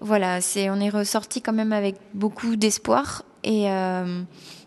voilà, 0.00 0.40
c'est, 0.40 0.70
on 0.70 0.80
est 0.80 0.90
ressorti 0.90 1.42
quand 1.42 1.52
même 1.52 1.72
avec 1.72 1.96
beaucoup 2.14 2.56
d'espoir 2.56 3.24
et, 3.44 3.66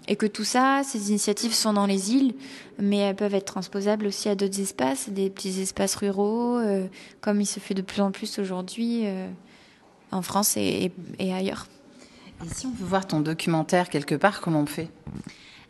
et 0.08 0.16
que 0.16 0.26
tout 0.26 0.44
ça, 0.44 0.82
ces 0.84 1.10
initiatives 1.10 1.54
sont 1.54 1.74
dans 1.74 1.86
les 1.86 2.14
îles, 2.14 2.34
mais 2.80 2.98
elles 2.98 3.16
peuvent 3.16 3.36
être 3.36 3.46
transposables 3.46 4.08
aussi 4.08 4.30
à 4.30 4.36
d'autres 4.36 4.60
espaces, 4.60 5.10
des 5.10 5.30
petits 5.30 5.62
espaces 5.62 5.96
ruraux, 5.96 6.60
comme 7.22 7.42
il 7.42 7.46
se 7.46 7.60
fait 7.60 7.74
de 7.74 7.82
plus 7.82 8.02
en 8.02 8.12
plus 8.12 8.40
aujourd'hui 8.40 9.06
en 10.12 10.22
France 10.22 10.58
et, 10.58 10.92
ailleurs. 11.20 11.66
Et 12.46 12.50
si 12.50 12.68
on 12.68 12.72
veut 12.72 12.86
voir 12.86 13.08
ton 13.08 13.20
documentaire 13.20 13.90
quelque 13.90 14.16
part, 14.16 14.40
comment 14.42 14.62
on 14.62 14.66
fait? 14.66 14.88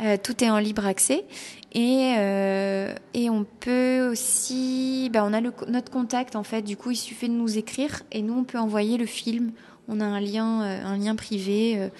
Euh, 0.00 0.16
tout 0.22 0.44
est 0.44 0.48
en 0.48 0.58
libre 0.58 0.86
accès 0.86 1.24
et, 1.72 2.14
euh, 2.18 2.94
et 3.14 3.28
on 3.30 3.44
peut 3.58 4.08
aussi, 4.08 5.10
ben 5.12 5.24
on 5.24 5.34
a 5.34 5.40
notre 5.40 5.90
contact 5.90 6.36
en 6.36 6.44
fait. 6.44 6.62
Du 6.62 6.76
coup, 6.76 6.92
il 6.92 6.96
suffit 6.96 7.28
de 7.28 7.34
nous 7.34 7.58
écrire 7.58 8.02
et 8.12 8.22
nous 8.22 8.34
on 8.34 8.44
peut 8.44 8.58
envoyer 8.58 8.96
le 8.96 9.06
film. 9.06 9.50
On 9.88 10.00
a 10.00 10.04
un 10.04 10.20
lien, 10.20 10.60
un 10.60 10.96
lien 10.96 11.16
privé 11.16 11.90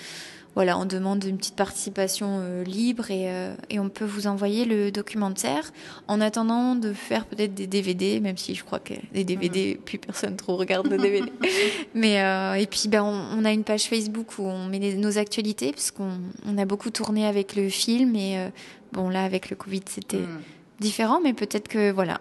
voilà, 0.58 0.76
on 0.76 0.86
demande 0.86 1.22
une 1.22 1.36
petite 1.36 1.54
participation 1.54 2.40
euh, 2.40 2.64
libre 2.64 3.04
euh, 3.10 3.54
et, 3.70 3.78
on 3.78 3.88
peut 3.88 4.04
vous 4.04 4.26
envoyer 4.26 4.64
le 4.64 4.90
documentaire 4.90 5.70
en 6.08 6.20
attendant 6.20 6.74
de 6.74 6.92
faire 6.92 7.26
peut-être 7.26 7.54
des 7.54 7.68
DVD, 7.68 8.18
même 8.18 8.36
si 8.36 8.56
je 8.56 8.64
crois 8.64 8.80
que 8.80 8.94
les 9.12 9.22
DVD, 9.22 9.76
mm. 9.78 9.84
plus 9.84 9.98
personne 9.98 10.34
trop 10.34 10.56
regarde 10.56 10.88
de 10.88 10.96
DVD. 10.96 11.30
Mais 11.94 12.20
euh, 12.24 12.54
et 12.54 12.66
puis 12.66 12.88
ben 12.88 13.04
on, 13.04 13.44
a 13.44 13.52
une 13.52 13.62
page 13.62 13.84
Facebook 13.84 14.36
où 14.40 14.42
on 14.42 14.66
met 14.66 14.80
nos 14.96 15.16
actualités 15.18 15.70
parce 15.70 15.92
qu'on 15.92 16.58
a 16.58 16.64
beaucoup 16.64 16.90
tourné 16.90 17.24
avec 17.24 17.54
le 17.54 17.68
film 17.68 18.16
et 18.16 18.50
bon 18.92 19.10
là 19.10 19.22
avec 19.22 19.50
le 19.50 19.54
Covid 19.54 19.82
c'était 19.86 20.16
mm. 20.16 20.40
différent, 20.80 21.20
mais 21.22 21.34
peut-être 21.34 21.68
que 21.68 21.92
voilà 21.92 22.20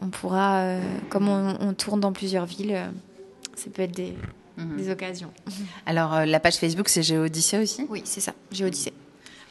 on, 0.00 0.10
pourra 0.10 0.76
comme 1.08 1.28
on, 1.28 1.74
tourne 1.74 1.98
dans 1.98 2.12
plusieurs 2.12 2.46
villes, 2.46 2.80
ça 3.56 3.68
peut 3.68 3.82
être 3.82 3.96
des 3.96 4.14
Mhm. 4.56 4.76
des 4.76 4.90
occasions. 4.90 5.32
Alors, 5.86 6.14
euh, 6.14 6.24
la 6.24 6.40
page 6.40 6.56
Facebook, 6.56 6.88
c'est 6.88 7.02
Géodyssée 7.02 7.58
aussi? 7.58 7.86
Oui, 7.88 8.02
c'est 8.04 8.20
ça, 8.20 8.32
Géodyssée. 8.50 8.92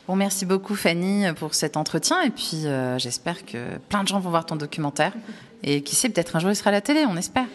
Bon, 0.08 0.16
merci 0.16 0.46
beaucoup 0.46 0.76
Fanny 0.76 1.26
pour 1.38 1.54
cet 1.54 1.78
entretien 1.78 2.22
et 2.22 2.32
puis 2.32 2.66
euh, 2.66 2.98
j'espère 2.98 3.46
que 3.46 3.78
plein 3.90 4.04
de 4.04 4.08
gens 4.08 4.20
vont 4.20 4.32
voir 4.32 4.46
ton 4.46 4.56
documentaire 4.56 5.14
et 5.64 5.84
qui 5.84 5.96
sait, 5.96 6.10
peut-être 6.10 6.36
un 6.36 6.40
jour 6.40 6.50
il 6.50 6.56
sera 6.56 6.70
à 6.70 6.74
la 6.74 6.82
télé, 6.82 7.06
on 7.08 7.16
espère. 7.16 7.46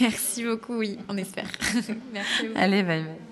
Merci 0.00 0.44
beaucoup, 0.44 0.76
oui, 0.78 0.98
on 1.08 1.16
espère. 1.16 1.48
merci 2.12 2.46
beaucoup. 2.46 2.58
Allez, 2.58 2.82
bye 2.82 3.02
bye. 3.02 3.27